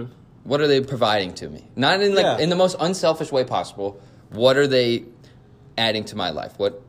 what 0.44 0.60
are 0.62 0.66
they 0.66 0.80
providing 0.80 1.34
to 1.34 1.48
me? 1.50 1.68
Not 1.76 2.00
in 2.00 2.14
like 2.14 2.24
Yeah. 2.24 2.38
in 2.38 2.48
the 2.48 2.56
most 2.56 2.76
unselfish 2.80 3.30
way 3.30 3.44
possible. 3.44 4.00
What 4.30 4.56
are 4.56 4.66
they 4.66 5.04
adding 5.76 6.04
to 6.06 6.16
my 6.16 6.30
life? 6.30 6.54
What 6.58 6.82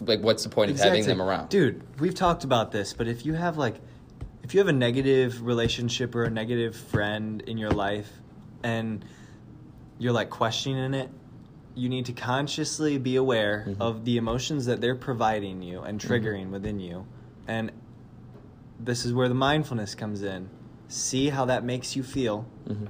like 0.00 0.20
what's 0.20 0.44
the 0.44 0.48
point 0.50 0.70
of 0.70 0.78
having 0.78 1.04
them 1.04 1.20
around? 1.20 1.48
Dude, 1.48 1.82
we've 2.00 2.14
talked 2.14 2.44
about 2.44 2.70
this, 2.70 2.92
but 2.92 3.08
if 3.08 3.26
you 3.26 3.34
have 3.34 3.56
like 3.58 3.76
if 4.44 4.54
you 4.54 4.60
have 4.60 4.68
a 4.68 4.72
negative 4.72 5.44
relationship 5.44 6.14
or 6.14 6.24
a 6.24 6.30
negative 6.30 6.76
friend 6.76 7.40
in 7.42 7.58
your 7.58 7.70
life 7.70 8.10
and 8.62 9.04
you're 10.02 10.12
like 10.12 10.30
questioning 10.30 10.94
it, 10.94 11.08
you 11.74 11.88
need 11.88 12.06
to 12.06 12.12
consciously 12.12 12.98
be 12.98 13.14
aware 13.16 13.64
Mm-hmm. 13.68 13.80
of 13.82 14.04
the 14.04 14.16
emotions 14.16 14.66
that 14.66 14.80
they're 14.80 14.96
providing 14.96 15.62
you 15.62 15.80
and 15.82 16.00
triggering 16.00 16.50
within 16.50 16.80
you. 16.80 17.06
And 17.46 17.70
this 18.80 19.04
is 19.04 19.12
where 19.12 19.28
the 19.28 19.34
mindfulness 19.34 19.94
comes 19.94 20.22
in. 20.22 20.48
See 20.88 21.28
how 21.30 21.44
that 21.46 21.64
makes 21.64 21.94
you 21.96 22.02
feel. 22.02 22.44
Mhm. 22.68 22.88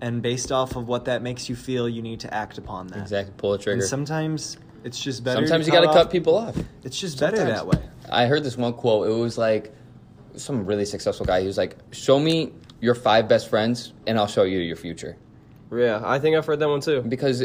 And 0.00 0.22
based 0.22 0.50
off 0.50 0.76
of 0.76 0.88
what 0.88 1.04
that 1.04 1.22
makes 1.22 1.48
you 1.48 1.54
feel, 1.54 1.88
you 1.88 2.02
need 2.02 2.20
to 2.20 2.34
act 2.34 2.58
upon 2.58 2.88
that. 2.88 2.98
Exactly, 2.98 3.32
pull 3.36 3.52
a 3.52 3.54
And 3.54 3.62
trigger. 3.62 3.82
sometimes 3.86 4.56
it's 4.82 5.00
just 5.00 5.22
better. 5.22 5.40
Sometimes 5.46 5.66
you 5.66 5.72
got 5.72 5.82
to 5.82 5.92
cut 5.92 6.10
people 6.10 6.36
off. 6.36 6.56
It's 6.82 6.98
just 6.98 7.20
better 7.20 7.36
that 7.36 7.66
way. 7.66 7.78
I 8.10 8.26
heard 8.26 8.42
this 8.42 8.56
one 8.56 8.72
quote. 8.72 9.08
It 9.08 9.14
was 9.14 9.38
like 9.38 9.72
some 10.36 10.64
really 10.66 10.84
successful 10.86 11.26
guy. 11.26 11.40
He 11.42 11.46
was 11.46 11.58
like, 11.58 11.76
"Show 11.92 12.18
me 12.18 12.52
your 12.80 12.94
five 12.94 13.28
best 13.28 13.48
friends, 13.48 13.92
and 14.06 14.18
I'll 14.18 14.26
show 14.26 14.42
you 14.44 14.58
your 14.58 14.76
future." 14.76 15.16
Yeah 15.72 16.00
i 16.04 16.18
think 16.18 16.36
i've 16.36 16.46
heard 16.46 16.58
that 16.58 16.68
one 16.68 16.80
too 16.80 17.02
because 17.02 17.42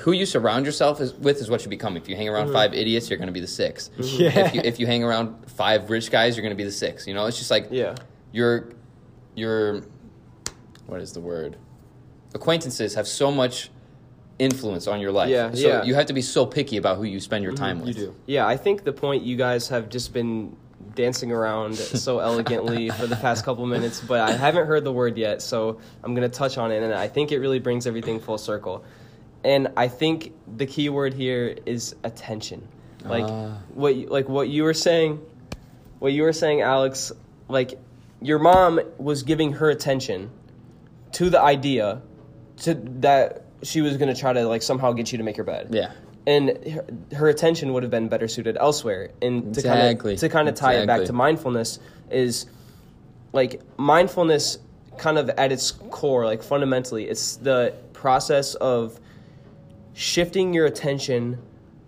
who 0.00 0.12
you 0.12 0.26
surround 0.26 0.66
yourself 0.66 1.00
is, 1.00 1.14
with 1.14 1.40
is 1.40 1.48
what 1.48 1.64
you 1.64 1.70
become. 1.70 1.96
If 1.96 2.10
you 2.10 2.16
hang 2.16 2.28
around 2.28 2.48
mm-hmm. 2.48 2.52
five 2.52 2.74
idiots, 2.74 3.08
you're 3.08 3.16
going 3.16 3.28
to 3.28 3.32
be 3.32 3.40
the 3.40 3.46
6 3.46 3.90
mm-hmm. 3.96 4.22
Yeah. 4.22 4.46
If 4.46 4.54
you, 4.54 4.60
if 4.62 4.78
you 4.80 4.86
hang 4.86 5.02
around 5.02 5.50
five 5.50 5.88
rich 5.88 6.10
guys, 6.10 6.36
you're 6.36 6.42
going 6.42 6.54
to 6.54 6.56
be 6.56 6.64
the 6.64 6.70
six. 6.70 7.06
You 7.06 7.14
know, 7.14 7.24
it's 7.24 7.38
just 7.38 7.50
like 7.50 7.68
yeah 7.70 7.94
your 8.32 8.68
your 9.34 9.82
what 10.86 11.00
is 11.00 11.12
the 11.12 11.20
word? 11.20 11.56
Acquaintances 12.34 12.94
have 12.94 13.06
so 13.06 13.30
much 13.30 13.70
influence 14.38 14.86
on 14.86 15.00
your 15.00 15.12
life. 15.12 15.30
Yeah, 15.30 15.52
so 15.52 15.66
yeah. 15.66 15.82
you 15.82 15.94
have 15.94 16.06
to 16.06 16.12
be 16.12 16.22
so 16.22 16.46
picky 16.46 16.76
about 16.76 16.96
who 16.96 17.04
you 17.04 17.20
spend 17.20 17.42
your 17.42 17.52
mm-hmm. 17.52 17.64
time 17.64 17.80
with. 17.80 17.88
You 17.88 18.06
do. 18.06 18.14
Yeah, 18.26 18.46
I 18.46 18.56
think 18.56 18.84
the 18.84 18.92
point 18.92 19.22
you 19.22 19.36
guys 19.36 19.68
have 19.68 19.88
just 19.88 20.12
been 20.12 20.56
dancing 20.98 21.32
around 21.32 21.76
so 22.06 22.18
elegantly 22.18 22.90
for 22.90 23.06
the 23.06 23.16
past 23.16 23.44
couple 23.44 23.64
minutes, 23.64 24.00
but 24.00 24.20
I 24.20 24.32
haven't 24.32 24.66
heard 24.66 24.84
the 24.84 24.92
word 24.92 25.16
yet, 25.16 25.40
so 25.40 25.80
I'm 26.02 26.14
going 26.14 26.28
to 26.30 26.36
touch 26.36 26.58
on 26.58 26.72
it, 26.72 26.82
and 26.82 26.92
I 26.92 27.08
think 27.08 27.32
it 27.32 27.38
really 27.38 27.60
brings 27.60 27.86
everything 27.86 28.20
full 28.20 28.36
circle. 28.36 28.84
And 29.44 29.68
I 29.76 29.88
think 29.88 30.32
the 30.56 30.66
key 30.66 30.88
word 30.88 31.14
here 31.14 31.56
is 31.64 31.94
attention. 32.04 32.66
Like 33.04 33.24
Ah. 33.24 33.58
what 33.72 33.94
you, 33.94 34.08
like 34.08 34.28
what 34.28 34.48
you 34.48 34.64
were 34.64 34.74
saying, 34.74 35.20
what 36.00 36.12
you 36.12 36.22
were 36.24 36.32
saying, 36.32 36.60
Alex. 36.60 37.12
Like 37.48 37.78
your 38.20 38.40
mom 38.40 38.80
was 38.98 39.22
giving 39.22 39.52
her 39.54 39.70
attention 39.70 40.30
to 41.12 41.30
the 41.30 41.40
idea 41.40 42.02
to 42.64 42.74
that 42.74 43.44
she 43.62 43.80
was 43.80 43.96
going 43.96 44.12
to 44.12 44.20
try 44.20 44.32
to 44.32 44.46
like 44.46 44.62
somehow 44.62 44.92
get 44.92 45.12
you 45.12 45.18
to 45.18 45.24
make 45.24 45.36
your 45.36 45.46
bed 45.46 45.68
Yeah. 45.70 45.92
And 46.28 46.44
her, 46.74 46.84
her 47.16 47.28
attention 47.28 47.72
would 47.72 47.82
have 47.82 47.90
been 47.90 48.08
better 48.08 48.28
suited 48.28 48.56
elsewhere. 48.60 49.10
And 49.22 49.54
to 49.54 49.62
kind 49.62 49.98
of 49.98 50.18
to 50.20 50.28
kind 50.28 50.48
of 50.48 50.54
tie 50.54 50.74
it 50.74 50.86
back 50.86 51.04
to 51.06 51.12
mindfulness 51.14 51.78
is 52.10 52.46
like 53.32 53.60
mindfulness 53.78 54.58
kind 54.98 55.16
of 55.18 55.30
at 55.30 55.50
its 55.52 55.70
core, 55.70 56.26
like 56.26 56.42
fundamentally, 56.42 57.04
it's 57.08 57.36
the 57.36 57.72
process 57.94 58.54
of 58.56 59.00
shifting 59.94 60.54
your 60.54 60.66
attention 60.66 61.38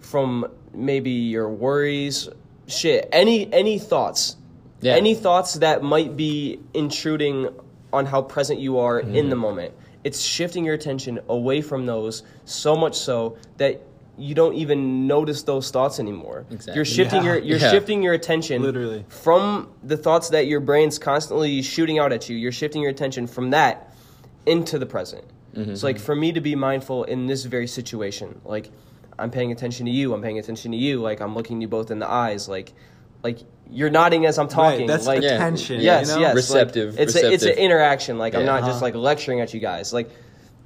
from 0.01 0.47
maybe 0.73 1.11
your 1.11 1.49
worries, 1.49 2.29
shit, 2.67 3.09
any 3.13 3.53
any 3.53 3.79
thoughts, 3.79 4.37
Yeah. 4.81 4.95
any 4.95 5.15
thoughts 5.15 5.55
that 5.55 5.83
might 5.83 6.17
be 6.17 6.59
intruding 6.73 7.49
on 7.93 8.07
how 8.07 8.23
present 8.23 8.61
you 8.61 8.79
are 8.79 9.01
in 9.01 9.09
Mm-hmm. 9.13 9.31
the 9.31 9.37
moment. 9.37 9.75
It's 10.03 10.21
shifting 10.23 10.65
your 10.65 10.75
attention 10.75 11.21
away 11.29 11.61
from 11.61 11.85
those 11.87 12.23
so 12.47 12.75
much 12.75 12.95
so 12.97 13.37
that 13.59 13.83
you 14.21 14.35
don't 14.35 14.55
even 14.55 15.07
notice 15.07 15.43
those 15.45 15.71
thoughts 15.71 15.99
anymore. 15.99 16.45
Exactly. 16.51 16.75
You're 16.75 16.85
shifting 16.85 17.23
Yeah. 17.25 17.35
your 17.35 17.39
you're 17.39 17.59
Yeah. 17.59 17.71
shifting 17.71 18.03
your 18.03 18.13
attention 18.15 18.63
Literally. 18.63 19.05
from 19.09 19.69
the 19.83 19.97
thoughts 19.97 20.29
that 20.31 20.47
your 20.47 20.61
brain's 20.61 20.99
constantly 20.99 21.63
shooting 21.63 21.99
out 21.99 22.13
at 22.13 22.29
you. 22.29 22.37
You're 22.37 22.53
shifting 22.53 22.83
your 22.83 22.91
attention 22.91 23.27
from 23.27 23.51
that 23.51 23.93
into 24.47 24.79
the 24.79 24.87
present. 24.87 25.25
Mm-hmm. 25.57 25.75
So 25.75 25.87
like 25.87 25.99
for 25.99 26.15
me 26.15 26.33
to 26.33 26.41
be 26.41 26.55
mindful 26.55 27.05
in 27.05 27.27
this 27.27 27.45
very 27.45 27.67
situation, 27.67 28.41
like 28.45 28.71
I'm 29.19 29.31
paying 29.31 29.53
attention 29.53 29.87
to 29.87 29.93
you, 29.93 30.15
I'm 30.15 30.23
paying 30.23 30.39
attention 30.39 30.73
to 30.73 30.79
you, 30.79 31.01
like 31.01 31.21
I'm 31.21 31.35
looking 31.35 31.61
you 31.61 31.69
both 31.69 31.91
in 31.91 31.99
the 31.99 32.11
eyes, 32.11 32.49
like 32.49 32.73
like 33.23 33.39
you're 33.71 33.91
nodding 33.91 34.27
as 34.27 34.39
I'm 34.39 34.49
talking. 34.49 34.81
Right, 34.81 34.89
that's 34.89 35.07
like 35.07 35.23
attention. 35.23 35.81
yes, 35.81 36.09
you 36.09 36.15
know? 36.15 36.21
yes, 36.21 36.27
like, 36.29 36.35
Receptive, 36.37 36.99
it's 36.99 37.15
a, 37.15 37.33
it's 37.33 37.45
an 37.45 37.51
interaction. 37.59 38.19
Like 38.19 38.35
I'm 38.35 38.45
not 38.47 38.61
just 38.61 38.77
Uh-huh. 38.77 38.87
like 38.87 38.95
lecturing 38.95 39.41
at 39.41 39.55
you 39.55 39.61
guys. 39.61 39.93
Like 39.93 40.11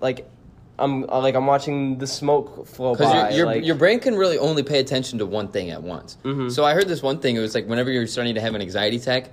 like 0.00 0.28
I'm 0.78 1.08
uh, 1.08 1.20
like 1.20 1.34
I'm 1.34 1.46
watching 1.46 1.98
the 1.98 2.06
smoke 2.06 2.66
flow 2.66 2.94
Because 2.94 3.12
by. 3.12 3.28
your, 3.30 3.36
your, 3.38 3.46
like, 3.46 3.64
your 3.64 3.74
brain 3.76 4.00
can 4.00 4.16
really 4.16 4.38
only 4.38 4.62
pay 4.62 4.80
attention 4.80 5.18
to 5.20 5.26
one 5.26 5.48
thing 5.48 5.70
at 5.70 5.82
once. 5.82 6.16
Mm-hmm. 6.24 6.48
So 6.48 6.64
I 6.64 6.74
heard 6.74 6.88
this 6.88 7.02
one 7.02 7.18
thing. 7.18 7.36
It 7.36 7.40
was 7.40 7.54
like 7.54 7.66
whenever 7.66 7.90
you're 7.90 8.06
starting 8.06 8.34
to 8.34 8.40
have 8.40 8.54
an 8.54 8.60
anxiety 8.60 8.96
attack, 8.96 9.30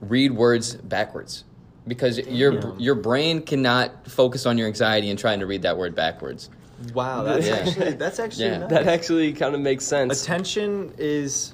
read 0.00 0.32
words 0.32 0.74
backwards. 0.74 1.44
Because 1.86 2.18
your 2.18 2.74
your 2.78 2.94
brain 2.94 3.42
cannot 3.42 4.06
focus 4.10 4.46
on 4.46 4.56
your 4.56 4.66
anxiety 4.66 5.10
and 5.10 5.18
trying 5.18 5.40
to 5.40 5.46
read 5.46 5.62
that 5.62 5.76
word 5.76 5.94
backwards. 5.94 6.48
Wow, 6.94 7.22
that's 7.24 7.46
Yeah. 7.46 7.54
actually 7.56 7.92
that's 7.92 8.18
actually 8.18 8.46
Yeah. 8.46 8.58
nice. 8.58 8.70
that 8.70 8.86
actually 8.86 9.32
kind 9.32 9.54
of 9.54 9.60
makes 9.60 9.84
sense. 9.84 10.22
attention 10.22 10.92
is 10.98 11.52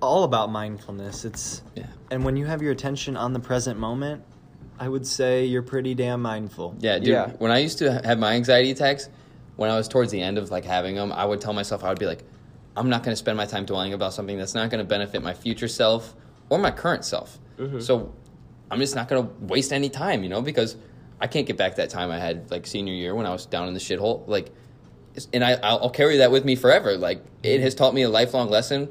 all 0.00 0.24
about 0.24 0.50
mindfulness. 0.50 1.24
It's 1.24 1.62
Yeah. 1.76 1.84
and 2.10 2.24
when 2.24 2.36
you 2.36 2.46
have 2.46 2.60
your 2.62 2.72
attention 2.72 3.16
on 3.16 3.32
the 3.34 3.40
present 3.40 3.78
moment, 3.78 4.22
I 4.80 4.88
would 4.88 5.06
say 5.06 5.44
you're 5.44 5.62
pretty 5.62 5.94
damn 5.94 6.22
mindful. 6.22 6.74
Yeah, 6.80 6.98
dude. 6.98 7.08
Yeah. 7.08 7.32
When 7.38 7.52
I 7.52 7.58
used 7.58 7.78
to 7.78 8.00
have 8.02 8.18
my 8.18 8.32
anxiety 8.32 8.70
attacks, 8.70 9.10
when 9.56 9.70
I 9.70 9.76
was 9.76 9.88
towards 9.88 10.10
the 10.10 10.22
end 10.22 10.38
of 10.38 10.50
like 10.50 10.64
having 10.64 10.94
them, 10.94 11.12
I 11.12 11.26
would 11.26 11.42
tell 11.42 11.52
myself 11.52 11.84
I 11.84 11.90
would 11.90 11.98
be 11.98 12.06
like, 12.06 12.24
I'm 12.74 12.88
not 12.88 13.02
going 13.02 13.12
to 13.12 13.16
spend 13.16 13.36
my 13.36 13.44
time 13.44 13.66
dwelling 13.66 13.92
about 13.92 14.14
something 14.14 14.38
that's 14.38 14.54
not 14.54 14.70
going 14.70 14.78
to 14.78 14.88
benefit 14.88 15.22
my 15.22 15.34
future 15.34 15.68
self 15.68 16.14
or 16.48 16.58
my 16.58 16.70
current 16.70 17.04
self. 17.04 17.38
Mm-hmm. 17.58 17.80
So 17.80 18.14
I'm 18.70 18.78
just 18.78 18.94
not 18.94 19.06
going 19.06 19.22
to 19.22 19.30
waste 19.44 19.70
any 19.70 19.90
time, 19.90 20.22
you 20.22 20.30
know, 20.30 20.40
because 20.40 20.76
I 21.20 21.26
can't 21.26 21.46
get 21.46 21.58
back 21.58 21.76
that 21.76 21.90
time 21.90 22.10
I 22.10 22.18
had 22.18 22.50
like 22.50 22.66
senior 22.66 22.94
year 22.94 23.14
when 23.14 23.26
I 23.26 23.30
was 23.32 23.44
down 23.44 23.68
in 23.68 23.74
the 23.74 23.80
shithole. 23.80 24.26
Like, 24.26 24.50
and 25.34 25.44
I 25.44 25.52
I'll 25.62 25.80
I'll 25.80 25.90
carry 25.90 26.18
that 26.18 26.30
with 26.30 26.46
me 26.46 26.56
forever. 26.56 26.96
Like, 26.96 27.22
it 27.42 27.60
has 27.60 27.74
taught 27.74 27.92
me 27.92 28.00
a 28.00 28.08
lifelong 28.08 28.48
lesson 28.48 28.88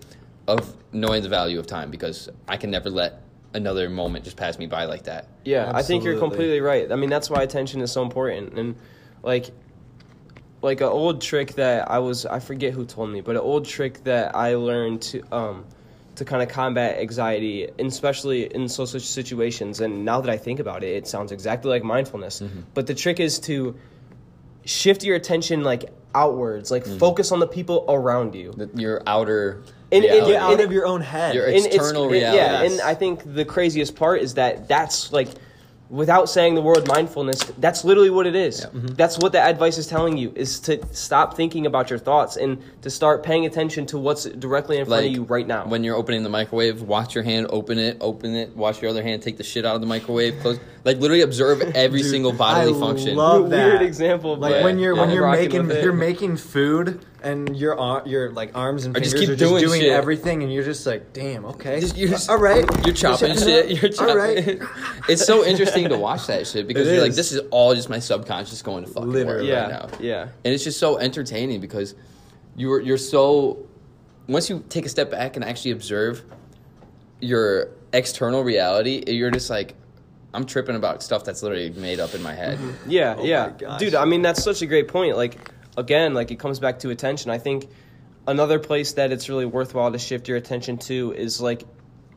of 0.47 0.75
knowing 0.93 1.23
the 1.23 1.29
value 1.29 1.57
of 1.57 1.65
time 1.65 1.89
because 1.89 2.29
I 2.47 2.57
can 2.57 2.69
never 2.69 2.91
let 2.91 3.23
another 3.53 3.89
moment 3.89 4.25
just 4.25 4.37
pass 4.37 4.57
me 4.57 4.67
by 4.67 4.85
like 4.85 5.03
that. 5.03 5.27
Yeah, 5.43 5.71
I 5.73 5.83
think 5.83 6.03
you're 6.03 6.19
completely 6.19 6.61
right. 6.61 6.91
I 6.91 6.95
mean, 6.95 7.09
that's 7.09 7.29
why 7.29 7.41
attention 7.43 7.81
is 7.81 7.91
so 7.91 8.03
important. 8.03 8.57
And 8.57 8.75
like, 9.23 9.51
like 10.61 10.81
an 10.81 10.87
old 10.87 11.21
trick 11.21 11.55
that 11.55 11.89
I 11.89 11.99
was 11.99 12.25
I 12.25 12.39
forget 12.39 12.73
who 12.73 12.85
told 12.85 13.09
me, 13.09 13.21
but 13.21 13.35
an 13.35 13.41
old 13.41 13.65
trick 13.65 14.03
that 14.03 14.35
I 14.35 14.55
learned 14.55 15.01
to 15.03 15.23
um 15.33 15.65
to 16.15 16.25
kind 16.25 16.43
of 16.43 16.49
combat 16.49 16.99
anxiety, 16.99 17.67
and 17.67 17.87
especially 17.87 18.53
in 18.53 18.67
social 18.67 18.99
situations. 18.99 19.79
And 19.79 20.03
now 20.03 20.21
that 20.21 20.29
I 20.29 20.37
think 20.37 20.59
about 20.59 20.83
it, 20.83 20.95
it 20.95 21.07
sounds 21.07 21.31
exactly 21.31 21.69
like 21.69 21.83
mindfulness. 21.83 22.43
But 22.73 22.87
the 22.87 22.93
trick 22.93 23.19
is 23.19 23.39
to 23.41 23.75
shift 24.65 25.03
your 25.03 25.15
attention 25.15 25.63
like 25.63 25.85
outwards, 26.13 26.71
like 26.71 26.85
focus 26.85 27.31
on 27.31 27.39
the 27.39 27.47
people 27.47 27.85
around 27.87 28.35
you. 28.35 28.51
The, 28.51 28.69
your 28.75 29.01
outer 29.07 29.63
And- 29.91 30.03
and- 30.03 30.13
reality. 30.13 30.31
Get 30.33 30.41
out 30.41 30.51
And- 30.53 30.61
of 30.61 30.71
your 30.71 30.85
own 30.85 31.01
head. 31.01 31.33
Your 31.35 31.45
And 31.45 31.55
it's- 31.55 31.75
external 31.75 32.05
it- 32.05 32.11
reality. 32.11 32.37
Yeah, 32.37 32.61
Yes. 32.63 32.71
and 32.73 32.81
I 32.81 32.93
think 32.93 33.21
the 33.35 33.45
craziest 33.45 33.95
part 33.95 34.21
is 34.21 34.35
that 34.35 34.67
that's 34.67 35.11
like, 35.11 35.29
without 35.89 36.29
saying 36.29 36.53
the 36.53 36.61
word 36.61 36.87
mindfulness, 36.87 37.39
that's 37.57 37.83
literally 37.83 38.11
what 38.11 38.27
it 38.27 38.35
is. 38.35 38.61
Mm-hmm. 38.63 38.89
That's 38.95 39.17
what 39.17 39.31
that 39.31 39.49
advice 39.49 39.79
is 39.79 39.87
telling 39.87 40.17
you: 40.17 40.31
is 40.35 40.59
to 40.59 40.79
stop 40.91 41.35
thinking 41.35 41.65
about 41.65 41.89
your 41.89 41.97
thoughts 41.97 42.37
and 42.37 42.59
to 42.83 42.91
start 42.91 43.23
paying 43.23 43.47
attention 43.47 43.87
to 43.87 43.97
what's 43.97 44.25
directly 44.25 44.77
in 44.77 44.85
front 44.85 45.07
of 45.07 45.11
you 45.11 45.23
right 45.23 45.47
now. 45.47 45.65
When 45.65 45.83
you're 45.83 45.95
opening 45.95 46.21
the 46.21 46.29
microwave, 46.29 46.83
watch 46.83 47.15
your 47.15 47.23
hand, 47.23 47.47
open 47.49 47.79
it, 47.79 47.97
open 48.01 48.35
it, 48.35 48.55
watch 48.55 48.83
your 48.83 48.91
other 48.91 49.01
hand, 49.01 49.23
take 49.23 49.37
the 49.37 49.43
shit 49.43 49.65
out 49.65 49.73
of 49.73 49.81
the 49.81 49.87
microwave, 49.87 50.39
close. 50.41 50.59
Like 50.85 50.99
literally 50.99 51.23
observe 51.23 51.61
every 51.75 52.03
Dude, 52.03 52.11
single 52.11 52.33
bodily 52.33 52.75
I 52.75 52.79
function. 52.79 53.15
love 53.15 53.49
that. 53.49 53.65
Weird 53.65 53.81
example, 53.81 54.35
Like 54.37 54.53
but 54.53 54.63
when 54.65 54.77
you're 54.77 54.93
when 54.95 55.09
you're 55.09 55.31
making 55.31 55.71
you're 55.71 55.91
making 55.93 56.37
food 56.37 57.03
and 57.23 57.55
your 57.57 57.77
ar- 57.79 58.03
your 58.05 58.31
like 58.31 58.51
arms 58.57 58.85
and 58.85 58.95
Or 58.95 58.99
fingers 58.99 59.11
just 59.13 59.21
keep 59.21 59.29
are 59.29 59.35
just 59.35 59.49
doing 59.49 59.63
doing 59.63 59.81
shit. 59.81 59.91
everything, 59.91 60.43
and 60.43 60.51
you're 60.53 60.63
just 60.63 60.85
like, 60.85 61.13
damn, 61.13 61.45
okay, 61.45 61.79
Just- 61.79 61.97
you're 61.97 62.09
just- 62.09 62.29
all 62.29 62.37
right, 62.37 62.65
You're 62.85 62.95
chopping 62.95 63.35
shit. 63.37 63.81
You're 63.81 63.91
chopping. 63.91 64.09
All 64.09 64.17
right. 64.17 64.59
it's 65.09 65.25
so 65.25 65.45
interesting 65.45 65.89
to 65.89 65.97
watch 65.97 66.27
that 66.27 66.47
shit 66.47 66.67
because 66.67 66.87
It 66.87 66.93
you're 66.93 67.01
like, 67.01 67.09
is. 67.11 67.15
this 67.15 67.31
is 67.31 67.41
all 67.51 67.75
just 67.75 67.89
my 67.89 67.99
subconscious 67.99 68.61
going 68.61 68.85
to 68.85 68.89
fucking 68.91 69.11
Literally. 69.11 69.47
work 69.47 69.47
yeah, 69.47 69.61
right 69.79 69.91
now. 69.91 69.97
yeah, 69.99 70.21
and 70.43 70.53
it's 70.53 70.63
just 70.63 70.79
so 70.79 70.97
entertaining 70.97 71.59
because 71.61 71.95
you're 72.55 72.79
you're 72.81 72.97
so 72.97 73.65
once 74.27 74.49
you 74.49 74.63
take 74.69 74.85
a 74.85 74.89
step 74.89 75.09
back 75.11 75.35
and 75.35 75.43
actually 75.43 75.71
observe 75.71 76.23
your 77.19 77.69
external 77.93 78.43
reality, 78.43 79.03
you're 79.07 79.31
just 79.31 79.49
like, 79.49 79.75
I'm 80.33 80.45
tripping 80.45 80.75
about 80.75 81.01
stuff 81.03 81.23
that's 81.25 81.41
literally 81.43 81.71
made 81.71 81.99
up 81.99 82.13
in 82.13 82.21
my 82.21 82.33
head. 82.33 82.59
yeah, 82.87 83.15
Oh 83.17 83.23
yeah, 83.23 83.47
my 83.47 83.51
gosh. 83.57 83.79
dude. 83.79 83.95
I 83.95 84.05
mean, 84.05 84.21
that's 84.21 84.43
such 84.43 84.61
a 84.61 84.65
great 84.67 84.87
point. 84.87 85.17
Like, 85.17 85.37
again, 85.79 86.13
like 86.13 86.29
it 86.31 86.39
comes 86.39 86.59
back 86.59 86.79
to 86.79 86.89
attention. 86.89 87.31
I 87.31 87.37
think 87.39 87.67
another 88.27 88.59
place 88.59 88.93
that 88.93 89.11
it's 89.11 89.27
really 89.29 89.45
worthwhile 89.45 89.91
to 89.91 89.97
shift 89.97 90.27
your 90.27 90.37
attention 90.37 90.77
to 90.77 91.13
is 91.13 91.41
like 91.41 91.63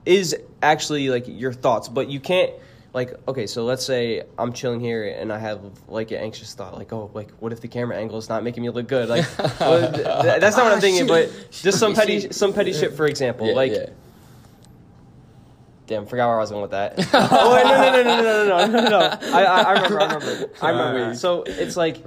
is 0.04 0.36
actually 0.60 1.08
like 1.08 1.24
your 1.26 1.52
thoughts 1.52 1.88
but 1.88 2.08
you 2.10 2.18
can't 2.20 2.50
like 2.92 3.14
okay 3.28 3.46
so 3.46 3.64
let's 3.64 3.86
say 3.86 4.22
i'm 4.36 4.52
chilling 4.52 4.80
here 4.80 5.04
and 5.04 5.32
i 5.32 5.38
have 5.38 5.60
like 5.88 6.10
an 6.10 6.18
anxious 6.18 6.52
thought 6.54 6.76
like 6.76 6.92
oh 6.92 7.08
like 7.14 7.30
what 7.38 7.52
if 7.52 7.60
the 7.60 7.68
camera 7.68 7.96
angle 7.96 8.18
is 8.18 8.28
not 8.28 8.42
making 8.42 8.62
me 8.64 8.68
look 8.68 8.88
good 8.88 9.08
like 9.08 9.24
well, 9.60 9.80
th- 9.92 10.04
th- 10.04 10.40
that's 10.40 10.56
not 10.56 10.64
what 10.64 10.72
i'm 10.72 10.78
Ah, 10.78 10.80
thinking 10.80 11.06
but 11.06 11.30
just 11.50 11.78
some 11.78 11.94
petty 11.94 12.30
some 12.42 12.52
petty 12.52 12.72
shit 12.72 12.92
for 12.94 13.06
example 13.06 13.46
Yeah, 13.46 13.54
like 13.54 13.72
yeah. 13.72 13.86
Damn, 15.86 16.06
forgot 16.06 16.28
where 16.28 16.36
I 16.36 16.40
was 16.40 16.50
going 16.50 16.62
with 16.62 16.70
that. 16.70 16.94
oh 17.12 17.54
wait, 17.54 17.64
no, 17.64 17.70
no, 17.74 18.02
no, 18.02 18.22
no, 18.22 18.22
no, 18.22 18.66
no, 18.66 18.66
no, 18.66 18.80
no, 18.82 18.88
no. 18.88 19.18
I, 19.36 19.42
I, 19.44 19.62
I 19.62 19.72
remember, 19.72 20.00
I 20.00 20.14
remember, 20.14 20.50
I 20.62 20.68
remember. 20.70 21.14
So 21.16 21.42
it's 21.42 21.76
like 21.76 22.02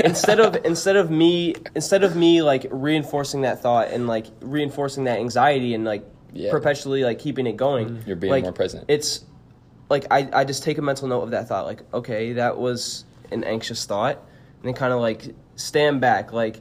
instead 0.00 0.40
of 0.40 0.56
instead 0.64 0.96
of 0.96 1.10
me 1.10 1.54
instead 1.74 2.02
of 2.04 2.16
me 2.16 2.42
like 2.42 2.66
reinforcing 2.70 3.42
that 3.42 3.62
thought 3.62 3.88
and 3.88 4.06
like 4.06 4.26
reinforcing 4.40 5.04
that 5.04 5.18
anxiety 5.18 5.74
and 5.74 5.84
like 5.84 6.04
Yeah. 6.32 6.50
perpetually 6.50 7.04
like 7.04 7.18
keeping 7.18 7.46
it 7.46 7.56
going, 7.56 8.02
You're 8.06 8.16
being 8.16 8.30
like, 8.32 8.42
more 8.42 8.52
present. 8.52 8.84
It's 8.88 9.24
like 9.88 10.06
I 10.10 10.28
I 10.32 10.44
just 10.44 10.62
take 10.62 10.78
a 10.78 10.82
mental 10.82 11.08
note 11.08 11.22
of 11.22 11.30
that 11.30 11.48
thought. 11.48 11.66
Like 11.66 11.82
okay, 11.94 12.32
that 12.34 12.56
was 12.58 13.04
an 13.30 13.44
anxious 13.44 13.84
thought, 13.86 14.16
and 14.16 14.64
then 14.64 14.74
kind 14.74 14.92
of 14.92 15.00
like 15.00 15.34
stand 15.56 16.00
back, 16.00 16.32
like 16.32 16.60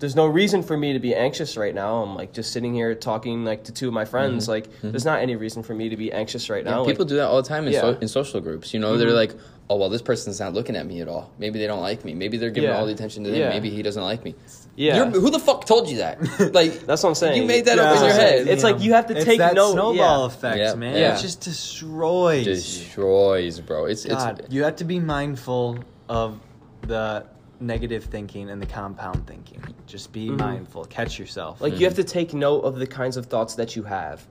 there's 0.00 0.14
no 0.14 0.26
reason 0.26 0.62
for 0.62 0.76
me 0.76 0.92
to 0.92 1.00
be 1.00 1.12
anxious 1.14 1.56
right 1.56 1.74
now. 1.74 2.02
I'm 2.04 2.14
like 2.14 2.32
just 2.32 2.52
sitting 2.52 2.72
here 2.72 2.94
talking 2.94 3.44
like 3.44 3.64
to 3.64 3.72
two 3.72 3.88
of 3.88 3.94
my 3.94 4.04
friends. 4.04 4.46
Like 4.48 4.68
there's 4.80 5.04
not 5.04 5.20
any 5.20 5.34
reason 5.34 5.64
for 5.64 5.74
me 5.74 5.88
to 5.88 5.96
be 5.96 6.12
anxious 6.12 6.48
right 6.48 6.60
Mm-hmm. 6.64 6.68
Yeah, 6.70 6.76
now. 6.76 6.84
people 6.84 7.04
like, 7.04 7.08
do 7.08 7.16
that 7.16 7.26
all 7.26 7.42
the 7.42 7.48
time 7.48 7.66
in, 7.66 7.72
Yeah. 7.72 7.82
Mm-hmm. 7.82 8.02
in 8.02 8.08
social 8.08 8.40
groups. 8.40 8.72
You 8.72 8.78
know, 8.78 8.96
they're 8.96 9.10
like, 9.10 9.34
oh, 9.70 9.76
well, 9.76 9.90
this 9.90 10.00
person's 10.02 10.40
not 10.40 10.54
looking 10.54 10.76
at 10.76 10.86
me 10.86 11.00
at 11.02 11.08
all. 11.08 11.30
Maybe 11.38 11.58
they 11.58 11.66
don't 11.66 11.80
like 11.82 12.04
me. 12.04 12.14
Maybe 12.14 12.36
they're 12.38 12.50
giving 12.50 12.70
Yeah. 12.70 12.78
all 12.78 12.86
the 12.86 12.92
attention 12.92 13.24
to 13.24 13.30
them. 13.30 13.38
Yeah. 13.38 13.50
Maybe 13.50 13.68
he 13.68 13.82
doesn't 13.82 14.02
like 14.02 14.24
me. 14.24 14.34
Yeah. 14.76 14.96
You're, 14.96 15.20
who 15.20 15.30
the 15.30 15.38
fuck 15.38 15.66
told 15.66 15.88
you 15.90 15.98
that? 15.98 16.18
Like, 16.54 16.86
That's 16.86 17.02
what 17.02 17.10
I'm 17.10 17.14
saying. 17.14 17.40
You 17.42 17.46
made 17.46 17.66
that 17.66 17.78
up 17.78 17.96
in 17.98 18.02
your 18.04 18.12
head. 18.14 18.48
It's 18.48 18.62
like 18.62 18.80
you 18.80 18.94
have 18.94 19.06
to 19.08 19.16
It's 19.16 19.24
take 19.26 19.38
that 19.38 19.54
note- 19.54 19.72
snowball 19.72 20.20
yeah. 20.20 20.26
effect, 20.26 20.58
Yeah. 20.58 20.74
man. 20.74 20.96
Yeah. 20.96 21.18
It 21.18 21.20
just 21.20 21.40
destroys. 21.42 22.44
destroys, 22.44 23.60
bro. 23.60 23.86
It's 23.86 24.04
God, 24.06 24.40
it's 24.40 24.52
you 24.54 24.64
have 24.64 24.76
to 24.76 24.84
be 24.84 25.00
mindful 25.00 25.78
of 26.08 26.40
the 26.82 27.26
negative 27.60 28.04
thinking 28.04 28.50
and 28.50 28.62
the 28.62 28.66
compound 28.66 29.26
thinking. 29.26 29.62
Just 29.86 30.12
be 30.12 30.30
mindful. 30.30 30.84
Catch 30.86 31.18
yourself. 31.18 31.56
Mm-hmm. 31.56 31.64
Like 31.64 31.78
you 31.80 31.86
have 31.86 31.96
to 31.96 32.04
take 32.04 32.32
note 32.32 32.60
of 32.60 32.76
the 32.76 32.86
kinds 32.86 33.16
of 33.16 33.26
thoughts 33.26 33.56
that 33.56 33.76
you 33.76 33.82
have. 33.82 34.26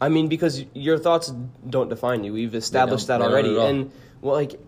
I 0.00 0.08
mean, 0.08 0.28
because 0.28 0.64
your 0.74 0.98
thoughts 0.98 1.32
don't 1.68 1.88
define 1.88 2.24
you. 2.24 2.32
We've 2.32 2.54
established 2.54 3.06
that 3.06 3.18
They 3.18 3.24
don't 3.24 3.32
already. 3.32 3.58
at. 3.58 3.70
And 3.70 3.92
well, 4.24 4.34
like 4.34 4.58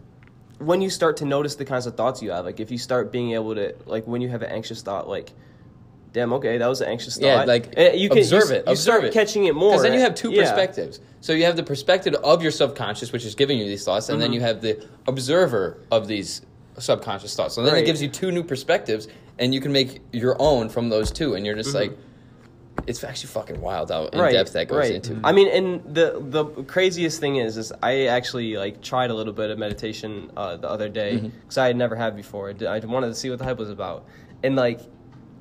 when 0.59 0.81
you 0.83 0.91
start 0.91 1.17
to 1.19 1.25
notice 1.25 1.57
the 1.57 1.65
kinds 1.65 1.87
of 1.87 1.97
thoughts 1.97 2.23
you 2.23 2.31
have, 2.31 2.45
like 2.45 2.61
if 2.61 2.71
you 2.71 2.79
start 2.79 3.11
being 3.11 3.33
able 3.33 3.55
to, 3.57 3.75
like 3.87 4.07
when 4.07 4.21
you 4.21 4.29
have 4.29 4.43
an 4.43 4.51
anxious 4.53 4.83
thought, 4.83 5.09
like. 5.09 5.33
Damn. 6.13 6.33
Okay, 6.33 6.57
that 6.57 6.67
was 6.67 6.81
an 6.81 6.89
anxious 6.89 7.17
thought. 7.19 7.27
Yeah, 7.27 7.45
like 7.45 7.75
Eh, 7.77 7.93
you 7.93 8.09
can 8.09 8.17
observe 8.19 8.49
you, 8.49 8.55
it. 8.57 8.65
You 8.67 8.73
observe 8.73 8.79
start 8.95 9.05
it. 9.05 9.13
catching 9.13 9.45
it 9.45 9.55
more 9.55 9.73
Because 9.73 9.83
then 9.83 9.93
you 9.93 10.01
have 10.01 10.15
two 10.15 10.31
Yeah. 10.31 10.45
perspectives. 10.45 10.99
So 11.21 11.35
you 11.35 11.45
have 11.45 11.57
the 11.57 11.63
perspective 11.63 12.15
of 12.15 12.41
your 12.43 12.53
subconscious, 12.53 13.13
which 13.13 13.27
is 13.27 13.35
giving 13.35 13.59
you 13.59 13.67
these 13.67 13.85
thoughts, 13.85 14.09
and 14.09 14.19
then 14.19 14.29
Mm-hmm. 14.29 14.35
you 14.35 14.41
have 14.41 14.63
the 14.63 14.83
observer 15.07 15.77
of 15.91 16.07
these 16.09 16.41
subconscious 16.79 17.35
thoughts. 17.37 17.55
So 17.55 17.63
then 17.63 17.75
it 17.77 17.85
gives 17.85 18.01
you 18.01 18.09
two 18.09 18.31
new 18.33 18.43
perspectives, 18.43 19.09
and 19.39 19.53
you 19.55 19.61
can 19.61 19.73
make 19.73 20.01
your 20.13 20.37
own 20.41 20.71
from 20.71 20.89
those 20.89 21.11
two. 21.11 21.35
And 21.35 21.45
you're 21.45 21.55
just 21.55 21.75
like, 21.75 21.93
it's 22.87 23.03
actually 23.03 23.29
fucking 23.29 23.61
wild 23.61 23.91
how 23.91 24.07
in 24.07 24.19
depth 24.33 24.53
that 24.53 24.69
goes 24.69 24.77
Mm-hmm. 24.87 24.93
right. 24.95 25.11
into. 25.11 25.21
I 25.27 25.33
mean, 25.33 25.49
and 25.49 25.95
the 25.95 26.19
the 26.21 26.45
craziest 26.65 27.19
thing 27.21 27.37
is, 27.37 27.57
is 27.57 27.73
I 27.83 28.07
actually 28.07 28.57
like 28.57 28.81
tried 28.83 29.11
a 29.11 29.15
little 29.15 29.33
bit 29.33 29.51
of 29.51 29.59
meditation 29.59 30.31
uh, 30.37 30.57
the 30.57 30.69
other 30.69 30.89
day 30.89 31.15
Mm-hmm. 31.17 31.29
because 31.41 31.59
I 31.59 31.67
had 31.67 31.77
never 31.77 31.97
had 31.97 32.15
before. 32.17 32.51
I 32.51 32.79
wanted 32.81 33.09
to 33.09 33.15
see 33.15 33.31
what 33.31 33.39
the 33.39 33.45
hype 33.45 33.59
was 33.59 33.71
about, 33.71 34.07
and 34.43 34.57
like 34.57 34.81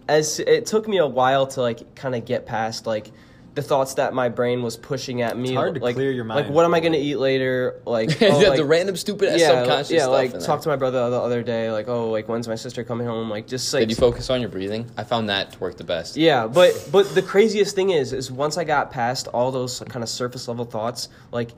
as 0.07 0.39
it 0.39 0.65
took 0.67 0.87
me 0.87 0.97
a 0.97 1.07
while 1.07 1.47
to 1.47 1.61
like 1.61 1.95
kind 1.95 2.15
of 2.15 2.25
get 2.25 2.45
past 2.45 2.85
like 2.85 3.11
the 3.55 3.63
thoughts 3.63 3.93
that 3.95 4.13
my 4.13 4.27
brain 4.27 4.61
was 4.61 4.75
pushing 4.75 5.21
at 5.21 5.37
me. 5.37 5.49
It's 5.49 5.55
hard 5.55 5.75
to 5.75 5.81
like, 5.81 5.95
clear 5.95 6.11
your 6.11 6.25
mind 6.25 6.45
Like, 6.45 6.53
what 6.53 6.65
am 6.65 6.73
I 6.73 6.81
gonna 6.81 6.97
eat 6.97 7.15
later? 7.15 7.81
Like, 7.85 8.19
Yeah, 8.19 8.29
oh, 8.33 8.55
the 8.55 8.65
random 8.65 8.97
stupid 8.97 9.29
ass 9.29 9.39
yeah, 9.39 9.47
subconscious 9.47 9.91
yeah, 9.91 9.99
stuff 10.01 10.11
like 10.11 10.33
in 10.33 10.39
talk 10.41 10.47
there. 10.47 10.57
to 10.59 10.69
my 10.69 10.75
brother 10.75 11.09
the 11.09 11.19
other 11.19 11.41
day. 11.41 11.71
Like, 11.71 11.87
oh, 11.87 12.09
like 12.11 12.27
when's 12.27 12.47
my 12.47 12.55
sister 12.55 12.83
coming 12.83 13.07
home? 13.07 13.29
Like, 13.29 13.47
just 13.47 13.73
like 13.73 13.81
Did 13.81 13.89
you 13.89 13.95
focus 13.95 14.29
on 14.29 14.41
your 14.41 14.49
breathing? 14.49 14.91
I 14.97 15.05
found 15.05 15.29
that 15.29 15.53
to 15.53 15.59
work 15.59 15.77
the 15.77 15.85
best. 15.85 16.17
yeah, 16.17 16.47
but 16.47 16.89
but 16.91 17.15
the 17.15 17.21
craziest 17.21 17.75
thing 17.75 17.91
is 17.91 18.11
is 18.11 18.29
once 18.31 18.57
I 18.57 18.65
got 18.65 18.91
past 18.91 19.27
all 19.29 19.51
those 19.51 19.79
kind 19.89 20.03
of 20.03 20.09
surface 20.09 20.47
level 20.49 20.65
thoughts, 20.65 21.07
like 21.31 21.51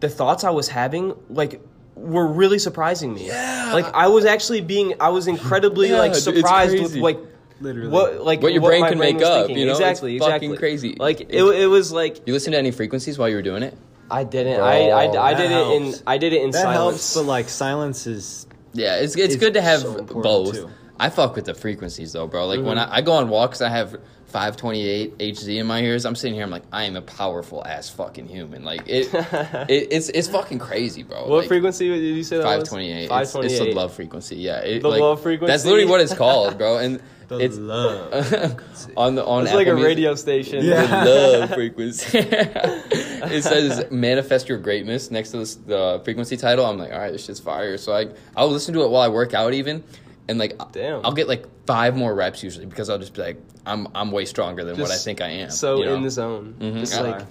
the 0.00 0.08
thoughts 0.08 0.44
I 0.44 0.50
was 0.50 0.68
having, 0.68 1.14
like 1.28 1.60
were 1.94 2.26
really 2.26 2.58
surprising 2.58 3.14
me. 3.14 3.26
Yeah. 3.26 3.70
Like 3.72 3.86
I 3.94 4.08
was 4.08 4.24
actually 4.24 4.62
being 4.62 4.94
I 4.98 5.10
was 5.10 5.26
incredibly 5.26 5.88
Yeah, 5.90 5.98
like 5.98 6.14
surprised 6.14 6.80
with 6.80 6.96
like 6.96 7.18
Literally. 7.60 7.88
what 7.88 8.22
like 8.24 8.42
What 8.42 8.52
your 8.52 8.62
brain 8.62 8.80
my 8.80 8.88
can 8.90 8.98
make 8.98 9.22
up, 9.22 9.46
thinking. 9.46 9.58
you 9.58 9.66
know? 9.66 9.72
It's 9.72 9.80
Exactly, 9.80 10.18
fucking 10.18 10.34
exactly. 10.50 10.56
crazy. 10.58 10.96
Like 10.98 11.20
it, 11.22 11.28
It- 11.34 11.60
it 11.62 11.66
was 11.66 11.92
like 11.92 12.26
You 12.26 12.32
listen 12.32 12.52
to 12.52 12.58
any 12.58 12.70
frequencies 12.72 13.18
while 13.18 13.28
you 13.28 13.36
were 13.36 13.42
doing 13.42 13.62
it? 13.62 13.76
I 14.10 14.24
didn't 14.24 14.56
Bro, 14.56 14.64
I 14.66 14.76
I, 14.88 15.02
I 15.30 15.34
that 15.34 15.38
did 15.40 15.50
it 15.50 15.72
in. 15.82 15.94
I 16.06 16.18
did 16.18 16.32
it 16.34 16.42
in 16.42 16.50
that 16.50 16.62
silence. 16.62 16.76
helps, 16.76 17.14
but 17.14 17.22
like 17.24 17.48
silence 17.48 18.06
is 18.06 18.46
Yeah, 18.72 18.96
it's 18.96 19.14
it's 19.16 19.34
It's 19.34 19.36
good 19.36 19.54
to 19.54 19.62
have 19.62 19.80
so 19.80 20.02
both. 20.02 20.54
too. 20.54 20.70
I 20.98 21.10
fuck 21.10 21.34
with 21.36 21.46
the 21.46 21.54
frequencies 21.54 22.12
though, 22.12 22.26
bro. 22.26 22.46
Like 22.46 22.58
Mm-hmm. 22.58 22.68
when 22.68 22.78
I, 22.78 22.96
I 22.96 23.00
go 23.02 23.12
on 23.12 23.28
walks, 23.28 23.60
I 23.62 23.68
have 23.70 23.96
528 24.26 25.18
HZ 25.18 25.56
in 25.60 25.66
my 25.66 25.80
ears. 25.80 26.04
I'm 26.04 26.14
sitting 26.16 26.34
here, 26.34 26.42
I'm 26.44 26.50
like, 26.50 26.64
I 26.72 26.84
am 26.84 26.96
a 26.96 27.02
powerful 27.02 27.64
ass 27.64 27.88
fucking 27.88 28.26
human. 28.28 28.64
Like 28.64 28.82
it, 28.88 29.08
it 29.14 29.88
it's 29.90 30.08
it's 30.10 30.28
fucking 30.28 30.58
crazy, 30.58 31.02
bro. 31.02 31.26
what 31.28 31.38
like, 31.38 31.48
frequency 31.48 31.88
did 31.88 32.00
you 32.16 32.22
say 32.24 32.36
that 32.38 32.44
was? 32.58 32.68
528. 32.68 33.10
It's, 33.22 33.32
twenty 33.32 33.46
it's 33.46 33.58
the 33.58 33.72
love 33.72 33.94
frequency. 33.94 34.36
Yeah, 34.36 34.58
it, 34.58 34.82
The 34.82 34.88
like, 34.88 35.00
love 35.00 35.22
frequency? 35.22 35.50
That's 35.52 35.64
literally 35.64 35.86
what 35.86 36.00
it's 36.00 36.14
called, 36.14 36.58
bro. 36.58 36.78
And 36.78 37.00
the 37.28 37.38
it's 37.38 37.56
love. 37.58 38.12
on 38.96 39.14
the 39.14 39.24
on 39.24 39.44
It's 39.44 39.54
like 39.54 39.66
a 39.66 39.74
Music- 39.74 39.88
radio 39.88 40.14
station. 40.14 40.64
Yeah. 40.64 41.04
the 41.04 41.38
love 41.40 41.50
frequency. 41.54 42.18
it 42.18 43.42
says 43.44 43.90
manifest 43.90 44.48
your 44.48 44.58
greatness 44.58 45.10
next 45.10 45.30
to 45.30 45.38
this, 45.38 45.54
the 45.56 46.00
frequency 46.04 46.36
title. 46.36 46.66
I'm 46.66 46.78
like, 46.78 46.92
all 46.92 46.98
right, 46.98 47.12
this 47.12 47.24
shit's 47.24 47.40
fire. 47.40 47.76
So 47.78 47.92
I 47.94 48.08
I'll 48.36 48.48
listen 48.50 48.74
to 48.74 48.82
it 48.82 48.90
while 48.90 49.02
I 49.02 49.08
work 49.08 49.34
out 49.34 49.54
even, 49.54 49.82
and 50.28 50.38
like 50.38 50.56
Damn. 50.72 51.04
I'll 51.04 51.12
get 51.12 51.28
like 51.28 51.46
five 51.66 51.96
more 51.96 52.14
reps 52.14 52.42
usually 52.42 52.66
because 52.66 52.90
I'll 52.90 52.98
just 52.98 53.14
be 53.14 53.22
like, 53.22 53.40
I'm 53.66 53.88
I'm 53.94 54.10
way 54.12 54.24
stronger 54.24 54.64
than 54.64 54.76
what 54.78 54.90
I 54.90 54.94
Just 54.94 55.04
think 55.04 55.20
I 55.20 55.28
am. 55.28 55.50
So 55.50 55.78
you 55.78 55.86
know? 55.86 55.94
in 55.94 56.02
the 56.02 56.10
zone. 56.10 56.54
Mhm. 56.60 56.80
Just 56.80 56.94
Yeah. 56.94 57.00
like 57.00 57.22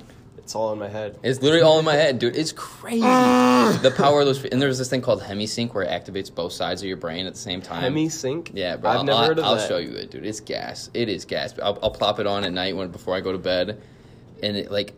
it's 0.43 0.55
all 0.55 0.73
in 0.73 0.79
my 0.79 0.89
head. 0.89 1.17
It's 1.23 1.41
literally 1.41 1.63
all 1.63 1.79
in 1.79 1.85
my 1.85 1.93
head, 1.93 2.19
dude. 2.19 2.35
It's 2.35 2.51
crazy. 2.51 3.01
Ah! 3.03 3.79
the 3.81 3.91
power 3.91 4.19
of 4.21 4.25
those. 4.25 4.43
And 4.45 4.61
there's 4.61 4.77
this 4.77 4.89
thing 4.89 5.01
called 5.01 5.21
hemisync 5.21 5.73
where 5.73 5.83
it 5.85 5.89
activates 5.89 6.33
both 6.33 6.51
sides 6.53 6.81
of 6.81 6.87
your 6.87 6.97
brain 6.97 7.25
at 7.25 7.33
the 7.33 7.39
same 7.39 7.61
time. 7.61 7.81
Hemi 7.81 8.09
sync? 8.09 8.51
Yeah, 8.53 8.75
bro. 8.75 8.91
I've 8.91 8.97
I'll, 8.97 9.03
never 9.05 9.17
I'll- 9.19 9.25
heard 9.27 9.39
of 9.39 9.43
that. 9.45 9.49
I'll 9.49 9.55
that. 9.55 9.67
show 9.67 9.77
you 9.77 9.91
it, 9.95 10.11
dude. 10.11 10.25
It's 10.25 10.39
gas. 10.41 10.89
It 10.93 11.07
is 11.09 11.25
gas. 11.25 11.53
I'll, 11.63 11.79
I'll 11.81 11.91
plop 11.91 12.19
it 12.19 12.27
on 12.27 12.43
at 12.43 12.51
night 12.51 12.75
when 12.75 12.89
before 12.91 13.15
I 13.15 13.21
go 13.21 13.31
to 13.31 13.37
bed, 13.37 13.81
and 14.41 14.57
it 14.57 14.69
like, 14.71 14.93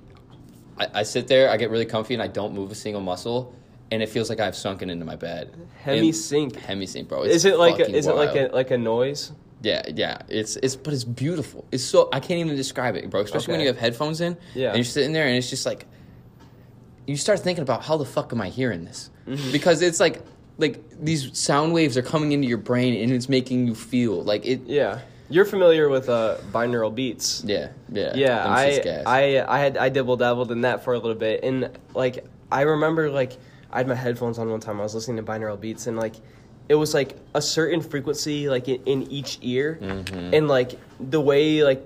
I, 0.79 0.88
I 0.95 1.03
sit 1.03 1.27
there, 1.27 1.49
I 1.51 1.58
get 1.58 1.69
really 1.69 1.86
comfy, 1.86 2.13
and 2.15 2.23
I 2.23 2.27
don't 2.27 2.53
move 2.55 2.71
a 2.71 2.75
single 2.75 3.01
muscle, 3.01 3.53
and 3.91 4.01
it 4.01 4.10
feels 4.10 4.29
like 4.29 4.39
I've 4.39 4.55
sunken 4.55 4.89
into 4.89 5.05
my 5.05 5.15
bed. 5.15 5.53
Hemi 5.84 6.08
And- 6.08 6.15
sync. 6.15 6.55
Hemi 6.55 6.88
sync, 6.88 7.08
bro. 7.08 7.21
It's 7.23 7.36
Is 7.36 7.45
it 7.45 7.58
like 7.60 7.75
a, 7.75 7.77
fucking 7.79 7.95
is 7.95 8.08
it 8.08 8.15
like 8.15 8.36
a 8.36 8.49
like 8.53 8.71
a 8.71 8.77
noise? 8.77 9.31
Yeah, 9.65 9.82
yeah. 9.88 10.21
It's 10.30 10.58
it's 10.58 10.75
but 10.75 10.93
it's 10.93 11.04
beautiful. 11.04 11.65
It's 11.71 11.84
so 11.84 12.08
I 12.13 12.19
can't 12.19 12.39
even 12.39 12.56
describe 12.56 12.95
it, 12.95 13.10
bro. 13.10 13.21
Especially 13.21 13.54
when 13.54 13.62
you 13.62 13.67
have 13.67 13.80
headphones 13.80 14.21
in. 14.21 14.38
Yeah. 14.54 14.67
And 14.67 14.78
you're 14.78 14.84
sitting 14.84 15.12
there 15.12 15.25
and 15.25 15.36
it's 15.36 15.49
just 15.49 15.65
like 15.65 15.88
you 17.08 17.17
start 17.17 17.39
thinking 17.39 17.63
about 17.63 17.84
how 17.84 17.97
the 17.97 18.06
fuck 18.06 18.32
am 18.32 18.41
I 18.41 18.49
hearing 18.49 18.86
this? 18.86 19.10
Mm-hmm. 19.28 19.51
Because 19.51 19.82
it's 19.82 19.99
like 19.99 20.21
like 20.60 20.84
these 21.04 21.36
sound 21.38 21.73
waves 21.73 21.97
are 21.97 22.04
coming 22.04 22.32
into 22.32 22.47
your 22.47 22.60
brain 22.60 23.01
and 23.01 23.12
it's 23.12 23.28
making 23.28 23.65
you 23.65 23.73
feel 23.73 24.23
like 24.23 24.45
it 24.45 24.62
Yeah. 24.67 24.99
You're 25.30 25.45
familiar 25.45 25.89
with 25.89 26.10
uh 26.10 26.38
binaural 26.51 26.93
beats. 26.93 27.43
Yeah, 27.43 27.69
yeah. 27.91 28.13
Yeah, 28.15 28.45
I. 28.45 29.01
I 29.08 29.56
I 29.56 29.60
had 29.60 29.78
I 29.78 29.89
dibble 29.89 30.17
dabbled 30.17 30.51
in 30.51 30.62
that 30.62 30.84
for 30.84 30.93
a 30.93 30.99
little 30.99 31.15
bit, 31.15 31.43
and 31.43 31.75
like 31.95 32.23
I 32.51 32.62
remember 32.62 33.10
like 33.10 33.34
I 33.71 33.80
had 33.80 33.88
my 33.88 33.95
headphones 33.95 34.38
on 34.38 34.47
one 34.51 34.60
time. 34.60 34.80
I 34.80 34.84
was 34.84 34.93
listening 34.93 35.17
to 35.17 35.23
binaural 35.23 35.60
beats, 35.60 35.88
and 35.88 35.97
like 35.97 36.17
it 36.69 36.75
was 36.75 36.93
like 36.93 37.15
a 37.34 37.41
certain 37.41 37.82
frequency 37.82 38.49
like 38.49 38.67
in, 38.67 38.84
in 38.86 39.12
each 39.12 39.38
ear, 39.41 39.78
Mm-hmm. 39.82 40.34
and 40.34 40.47
like 40.47 40.80
the 40.99 41.21
way 41.21 41.63
like. 41.63 41.84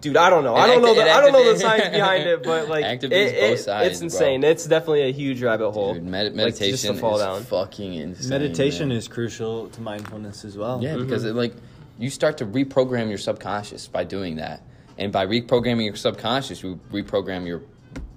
Dude, 0.00 0.18
I 0.18 0.28
don't 0.28 0.44
know. 0.44 0.54
I 0.54 0.66
don't 0.66 0.82
know. 0.82 0.94
The, 0.94 1.00
it 1.00 1.08
I 1.08 1.20
don't 1.22 1.32
know 1.32 1.50
the 1.54 1.58
science 1.58 1.88
behind 1.88 2.24
it, 2.28 2.42
but 2.42 2.68
like 2.68 3.02
it, 3.02 3.10
it- 3.10 3.58
sides, 3.58 3.90
it's 3.90 4.00
insane. 4.02 4.42
bro. 4.42 4.50
It's 4.50 4.66
definitely 4.66 5.08
a 5.08 5.12
huge 5.12 5.42
rabbit 5.42 5.70
hole. 5.70 5.94
Dude, 5.94 6.04
med- 6.04 6.34
meditation 6.34 6.72
just 6.72 6.84
to 6.86 6.94
fall 6.94 7.16
is 7.16 7.22
down. 7.22 7.42
fucking 7.44 7.94
insane. 7.94 8.28
Meditation 8.28 8.88
man. 8.88 8.98
is 8.98 9.08
crucial 9.08 9.68
to 9.70 9.80
mindfulness 9.80 10.44
as 10.44 10.58
well. 10.58 10.82
Yeah, 10.82 10.96
because 10.98 11.24
it, 11.24 11.34
like 11.34 11.54
you 11.98 12.10
start 12.10 12.36
to 12.38 12.44
reprogram 12.46 13.08
your 13.08 13.16
subconscious 13.16 13.88
by 13.88 14.04
doing 14.04 14.36
that, 14.36 14.60
and 14.98 15.10
by 15.10 15.24
reprogramming 15.24 15.86
your 15.86 15.96
subconscious, 15.96 16.62
you 16.62 16.78
reprogram 16.92 17.46
your 17.46 17.62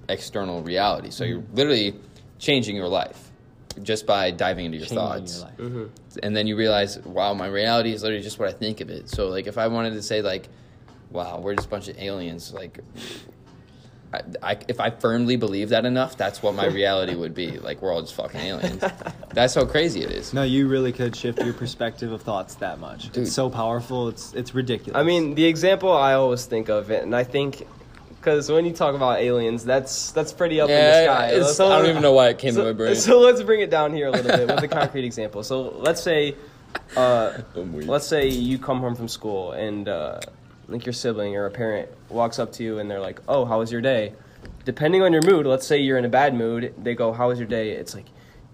external 0.09 0.61
reality. 0.63 1.09
So 1.09 1.23
you're 1.23 1.43
literally 1.53 1.95
changing 2.37 2.75
your 2.75 2.89
life 2.89 3.31
just 3.83 4.05
by 4.05 4.31
diving 4.31 4.65
into 4.65 4.77
your 4.77 4.87
Changing 4.87 5.07
thoughts, 5.07 5.37
your 5.37 5.45
life. 5.45 5.57
Mm-hmm. 5.57 6.19
and 6.23 6.35
then 6.35 6.47
you 6.47 6.55
realize, 6.55 6.99
wow, 6.99 7.33
my 7.33 7.47
reality 7.47 7.91
is 7.93 8.03
literally 8.03 8.23
just 8.23 8.39
what 8.39 8.49
I 8.49 8.53
think 8.53 8.81
of 8.81 8.89
it. 8.89 9.09
So 9.09 9.27
like, 9.27 9.47
if 9.47 9.57
I 9.57 9.67
wanted 9.67 9.93
to 9.93 10.01
say 10.01 10.21
like, 10.21 10.49
wow, 11.09 11.39
we're 11.39 11.55
just 11.55 11.67
a 11.67 11.71
bunch 11.71 11.87
of 11.87 11.97
aliens, 11.99 12.53
like. 12.53 12.79
I, 14.13 14.21
I, 14.41 14.57
if 14.69 14.79
I 14.79 14.89
firmly 14.89 15.35
believe 15.35 15.67
that 15.69 15.85
enough, 15.85 16.15
that's 16.15 16.41
what 16.41 16.55
my 16.55 16.67
reality 16.67 17.13
would 17.13 17.33
be. 17.33 17.59
Like 17.59 17.81
we're 17.81 17.93
all 17.93 18.01
just 18.01 18.13
fucking 18.15 18.39
aliens. 18.39 18.81
That's 19.33 19.53
how 19.53 19.65
crazy 19.65 20.01
it 20.01 20.11
is. 20.11 20.33
No, 20.33 20.43
you 20.43 20.69
really 20.69 20.93
could 20.93 21.13
shift 21.13 21.43
your 21.43 21.53
perspective 21.53 22.13
of 22.13 22.21
thoughts 22.21 22.55
that 22.55 22.79
much. 22.79 23.09
Dude. 23.09 23.23
It's 23.23 23.33
so 23.33 23.49
powerful. 23.49 24.07
It's 24.07 24.33
it's 24.33 24.55
ridiculous. 24.55 24.97
I 24.97 25.03
mean, 25.03 25.35
the 25.35 25.43
example 25.43 25.91
I 25.91 26.13
always 26.13 26.45
think 26.45 26.69
of 26.69 26.89
it, 26.89 27.03
and 27.03 27.13
I 27.13 27.25
think 27.25 27.67
because 28.27 28.51
when 28.51 28.65
you 28.65 28.73
talk 28.73 28.93
about 28.93 29.19
aliens, 29.19 29.63
that's 29.63 30.11
that's 30.11 30.33
pretty 30.33 30.59
up 30.59 30.69
in 30.69 30.75
the 30.75 30.81
Yeah, 30.81 31.03
sky. 31.05 31.27
it's- 31.31 31.59
I 31.61 31.77
don't 31.79 31.89
even 31.89 32.01
know 32.01 32.11
why 32.11 32.27
it 32.27 32.37
came 32.37 32.53
so, 32.53 32.59
to 32.61 32.65
my 32.67 32.73
brain. 32.73 32.95
So 32.95 33.19
let's 33.21 33.41
bring 33.41 33.61
it 33.61 33.69
down 33.69 33.93
here 33.93 34.07
a 34.07 34.11
little 34.11 34.29
bit 34.29 34.47
with 34.49 34.63
a 34.63 34.67
concrete 34.67 35.05
example. 35.11 35.43
So 35.43 35.69
let's 35.77 36.03
say, 36.03 36.35
uh, 36.97 37.37
let's 37.55 38.05
say 38.05 38.27
you 38.27 38.59
come 38.59 38.81
home 38.81 38.95
from 38.95 39.07
school 39.07 39.53
and 39.53 39.87
uh, 39.87 40.19
like 40.67 40.85
your 40.85 40.91
sibling 40.91 41.37
or 41.37 41.45
a 41.45 41.51
parent 41.51 41.87
walks 42.09 42.37
up 42.37 42.51
to 42.53 42.63
you 42.63 42.79
and 42.79 42.91
they're 42.91 42.99
like, 42.99 43.21
"Oh, 43.29 43.45
how 43.45 43.59
was 43.59 43.71
your 43.71 43.81
day?" 43.81 44.13
Depending 44.65 45.03
on 45.03 45.13
your 45.13 45.21
mood, 45.21 45.45
let's 45.45 45.65
say 45.65 45.77
you're 45.77 45.97
in 45.97 46.03
a 46.03 46.09
bad 46.09 46.35
mood, 46.35 46.73
they 46.77 46.95
go, 46.95 47.13
"How 47.13 47.29
was 47.29 47.39
your 47.39 47.47
day?" 47.47 47.71
It's 47.71 47.95
like. 47.95 48.07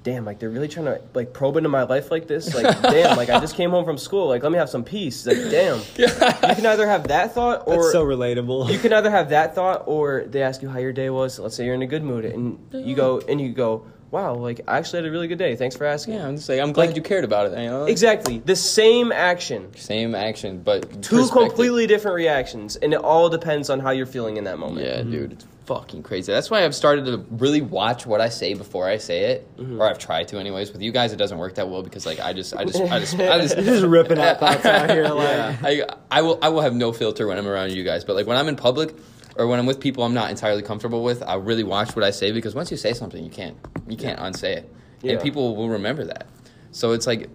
Damn, 0.03 0.25
like 0.25 0.39
they're 0.39 0.49
really 0.49 0.67
trying 0.67 0.87
to 0.87 1.01
like 1.13 1.31
probe 1.31 1.55
into 1.55 1.69
my 1.69 1.83
life 1.83 2.11
like 2.11 2.27
this. 2.27 2.53
Like, 2.53 2.81
damn, 2.81 3.15
like 3.15 3.29
I 3.29 3.39
just 3.39 3.55
came 3.55 3.69
home 3.69 3.85
from 3.85 3.97
school. 3.97 4.27
Like, 4.27 4.43
let 4.43 4.51
me 4.51 4.57
have 4.57 4.69
some 4.69 4.83
peace. 4.83 5.25
Like, 5.25 5.37
damn. 5.49 5.81
Yeah. 5.95 6.49
You 6.49 6.55
can 6.55 6.65
either 6.65 6.87
have 6.87 7.07
that 7.07 7.33
thought 7.33 7.63
or 7.67 7.77
that's 7.77 7.91
so 7.93 8.03
relatable. 8.05 8.69
you 8.71 8.79
can 8.79 8.91
either 8.91 9.09
have 9.09 9.29
that 9.29 9.55
thought 9.55 9.83
or 9.85 10.25
they 10.27 10.41
ask 10.41 10.61
you 10.61 10.67
how 10.69 10.79
your 10.79 10.91
day 10.91 11.09
was. 11.09 11.39
Let's 11.39 11.55
say 11.55 11.65
you're 11.65 11.75
in 11.75 11.81
a 11.81 11.87
good 11.87 12.03
mood 12.03 12.25
and 12.25 12.59
you 12.73 12.95
go 12.95 13.19
and 13.29 13.39
you 13.39 13.53
go, 13.53 13.85
"Wow, 14.11 14.35
like 14.35 14.61
I 14.67 14.77
actually 14.79 14.99
had 14.99 15.05
a 15.05 15.11
really 15.11 15.27
good 15.29 15.37
day. 15.37 15.55
Thanks 15.55 15.77
for 15.77 15.85
asking." 15.85 16.15
Yeah, 16.15 16.27
I'm 16.27 16.35
just 16.35 16.49
like 16.49 16.59
I'm 16.59 16.73
glad 16.73 16.87
Like- 16.87 16.95
you 16.97 17.01
cared 17.01 17.23
about 17.23 17.51
it. 17.51 17.57
You 17.57 17.69
know? 17.69 17.85
Exactly. 17.85 18.39
The 18.39 18.55
same 18.57 19.11
action, 19.13 19.73
Same 19.77 20.15
action, 20.15 20.61
but 20.63 21.01
two 21.01 21.27
completely 21.27 21.87
different 21.87 22.15
reactions, 22.15 22.75
and 22.75 22.93
it 22.93 22.99
all 22.99 23.29
depends 23.29 23.69
on 23.69 23.79
how 23.79 23.91
you're 23.91 24.05
feeling 24.05 24.35
in 24.35 24.43
that 24.43 24.59
moment. 24.59 24.85
Yeah, 24.85 24.99
mm-hmm. 24.99 25.11
dude, 25.11 25.31
it's 25.33 25.45
fucking 25.65 26.03
crazy. 26.03 26.31
That's 26.31 26.49
why 26.49 26.63
I've 26.65 26.75
started 26.75 27.05
to 27.05 27.25
really 27.31 27.61
watch 27.61 28.05
what 28.05 28.21
I 28.21 28.29
say 28.29 28.53
before 28.53 28.87
I 28.87 28.97
say 28.97 29.31
it, 29.31 29.47
or 29.59 29.89
I've 29.89 29.99
tried 29.99 30.27
to, 30.29 30.39
anyways. 30.39 30.71
With 30.71 30.81
you 30.81 30.91
guys, 30.91 31.13
it 31.13 31.17
doesn't 31.17 31.37
work 31.37 31.55
that 31.55 31.69
well 31.69 31.83
because 31.83 32.05
like 32.05 32.19
I 32.19 32.33
just, 32.33 32.55
I 32.55 32.65
just, 32.65 32.81
I 32.81 32.99
just, 32.99 33.19
I 33.19 33.39
just, 33.39 33.55
just 33.57 33.85
ripping 33.85 34.19
out 34.19 34.39
thoughts 34.39 34.65
out 34.65 34.89
here. 34.89 35.07
Like, 35.07 35.63
I, 35.63 35.85
I 36.11 36.21
will, 36.21 36.39
I 36.41 36.49
will 36.49 36.61
have 36.61 36.75
no 36.75 36.91
filter 36.93 37.27
when 37.27 37.37
I'm 37.37 37.47
around 37.47 37.71
you 37.71 37.83
guys. 37.83 38.03
But 38.03 38.15
like 38.15 38.27
when 38.27 38.37
I'm 38.37 38.47
in 38.47 38.55
public. 38.55 38.95
Or 39.35 39.47
when 39.47 39.57
I'm 39.57 39.65
with 39.65 39.79
people 39.79 40.03
I'm 40.03 40.13
not 40.13 40.29
entirely 40.29 40.61
comfortable 40.61 41.03
with, 41.03 41.23
I 41.23 41.33
really 41.33 41.63
watch 41.63 41.95
what 41.95 42.05
I 42.05 42.11
say 42.11 42.31
because 42.31 42.53
once 42.53 42.69
you 42.69 42.77
say 42.77 42.93
something, 42.93 43.23
you 43.23 43.31
can't 43.31 43.57
you 43.87 43.97
can't 43.97 44.19
unsay 44.19 44.57
it, 44.57 44.71
Yeah. 45.01 45.13
and 45.13 45.21
people 45.23 45.55
will 45.55 45.69
remember 45.69 46.05
that. 46.05 46.27
So 46.69 46.91
it's 46.91 47.07
like, 47.07 47.31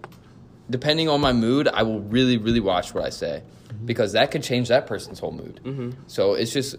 depending 0.69 1.09
on 1.09 1.19
my 1.19 1.33
mood, 1.33 1.67
I 1.67 1.83
will 1.83 1.99
really 1.99 2.37
really 2.37 2.61
watch 2.61 2.93
what 2.93 3.03
I 3.03 3.09
say 3.09 3.43
because 3.83 4.13
that 4.13 4.31
could 4.31 4.43
change 4.43 4.69
that 4.69 4.87
person's 4.87 5.19
whole 5.19 5.33
mood. 5.33 5.59
Mm-hmm. 5.65 5.89
So 6.07 6.35
it's 6.35 6.53
just 6.53 6.77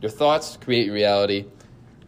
your 0.00 0.10
thoughts 0.10 0.58
create 0.60 0.86
your 0.86 0.94
reality, 0.94 1.46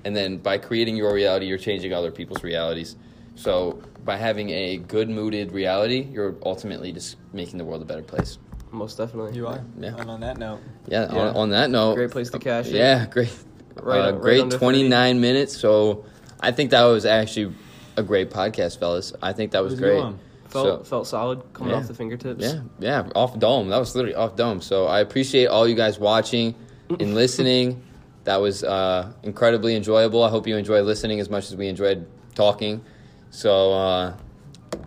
and 0.05 0.15
then 0.15 0.39
by 0.39 0.59
creating 0.59 0.97
your 0.97 1.13
reality, 1.15 1.47
you're 1.47 1.59
changing 1.59 1.93
other 1.93 2.11
people's 2.11 2.43
realities. 2.43 2.97
So 3.37 3.83
by 4.05 4.17
having 4.17 4.51
a 4.51 4.77
good 4.79 5.09
mooded 5.09 5.53
reality, 5.53 6.01
you're 6.11 6.37
ultimately 6.45 6.93
just 6.93 7.17
making 7.33 7.59
the 7.59 7.65
world 7.65 7.83
a 7.83 7.85
better 7.85 8.03
place. 8.03 8.39
Most 8.71 8.97
definitely. 8.99 9.35
you 9.37 9.47
are. 9.47 9.65
Yeah. 9.79 9.95
And 9.97 10.11
on 10.11 10.21
that 10.21 10.37
note, 10.39 10.61
Yeah. 10.87 11.13
Yeah. 11.13 11.21
On, 11.21 11.37
on 11.37 11.51
that 11.51 11.71
note, 11.71 11.95
Great 11.95 12.11
place 12.11 12.31
to 12.31 12.39
cash 12.39 12.67
it. 12.67 12.75
Yeah, 12.75 13.07
great. 13.07 13.33
Right- 13.81 14.01
uh, 14.09 14.13
right 14.13 14.21
great 14.21 14.41
under 14.43 14.59
30. 14.59 14.65
29 14.89 15.21
minutes. 15.21 15.57
So 15.57 16.05
I 16.41 16.51
think 16.53 16.71
that 16.71 16.83
was 16.85 17.07
actually 17.07 17.55
a 17.97 18.03
great 18.03 18.31
podcast, 18.31 18.79
fellas. 18.81 19.13
I 19.23 19.33
think 19.33 19.53
that 19.53 19.63
was 19.63 19.75
It 19.75 19.81
was 19.81 19.81
great. 19.81 20.15
Felt 20.49 20.67
So- 20.67 20.85
felt 20.85 21.07
solid 21.07 21.43
coming 21.53 21.71
Yeah. 21.73 21.79
off 21.79 21.89
the 21.89 21.95
fingertips. 21.95 22.45
Yeah, 22.45 22.61
yeah, 22.79 23.09
off 23.15 23.39
dome. 23.39 23.69
That 23.71 23.79
was 23.79 23.95
literally 23.97 24.15
off 24.17 24.37
dome. 24.37 24.61
So 24.61 24.87
I 24.87 25.01
appreciate 25.01 25.47
all 25.47 25.67
you 25.69 25.75
guys 25.75 25.99
watching 25.99 26.55
and 26.91 27.15
listening. 27.15 27.83
That 28.25 28.41
was 28.41 28.65
uh, 28.65 29.13
incredibly 29.23 29.77
enjoyable. 29.77 30.23
I 30.23 30.31
hope 30.31 30.47
you 30.47 30.57
enjoyed 30.57 30.85
listening 30.87 31.21
as 31.21 31.29
much 31.29 31.45
as 31.51 31.57
we 31.57 31.69
enjoyed 31.69 32.07
talking. 32.35 32.83
So 33.31 33.73
uh, 33.73 34.17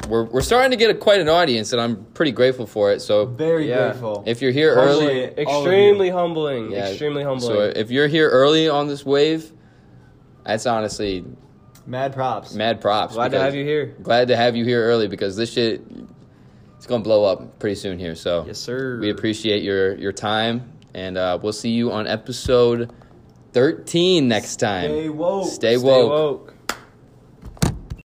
we're 0.09 0.23
we're 0.23 0.41
starting 0.41 0.71
to 0.71 0.77
get 0.77 0.89
a, 0.89 0.95
quite 0.95 1.21
an 1.21 1.29
audience, 1.29 1.71
and 1.71 1.79
I'm 1.79 2.03
pretty 2.13 2.31
grateful 2.31 2.65
for 2.65 2.91
it. 2.91 2.99
So 3.01 3.25
Very 3.27 3.69
Yeah. 3.69 3.89
grateful. 3.89 4.23
if 4.25 4.41
you're 4.41 4.51
here 4.51 4.73
Appreciate 4.75 5.03
early, 5.05 5.19
it. 5.19 5.47
All 5.47 5.59
of 5.59 5.65
you. 5.65 5.69
Extremely 5.71 6.09
humbling. 6.09 6.71
yeah, 6.71 6.89
Extremely 6.89 7.23
humbling. 7.23 7.51
So 7.51 7.61
if 7.79 7.91
you're 7.91 8.07
here 8.07 8.27
early 8.29 8.67
on 8.69 8.87
this 8.87 9.05
wave, 9.05 9.51
that's 10.45 10.65
honestly 10.65 11.23
Mad 11.85 12.13
props. 12.13 12.53
mad 12.55 12.81
props. 12.81 13.13
Glad 13.13 13.31
to 13.31 13.39
have 13.39 13.53
you 13.53 13.63
here. 13.63 13.95
Glad 14.01 14.29
to 14.29 14.35
have 14.35 14.55
you 14.55 14.65
here 14.65 14.83
early 14.83 15.07
because 15.07 15.35
this 15.37 15.53
shit 15.53 15.81
it's 16.75 16.85
gonna 16.87 17.03
blow 17.03 17.23
up 17.23 17.59
pretty 17.59 17.75
soon 17.75 17.99
here. 17.99 18.15
So 18.15 18.45
Yes, 18.47 18.57
sir. 18.57 18.97
we 18.99 19.09
appreciate 19.11 19.61
your 19.63 19.95
your 19.95 20.11
time, 20.11 20.71
and 20.97 21.15
uh, 21.15 21.37
we'll 21.41 21.53
see 21.53 21.69
you 21.69 21.91
on 21.91 22.07
episode 22.07 22.91
thirteen 23.53 24.27
next 24.27 24.57
time. 24.57 24.89
Stay 24.89 25.09
woke. 25.09 25.45
Stay 25.47 25.77
Stay 25.77 25.77
woke. 25.77 26.09
woke. 26.09 26.53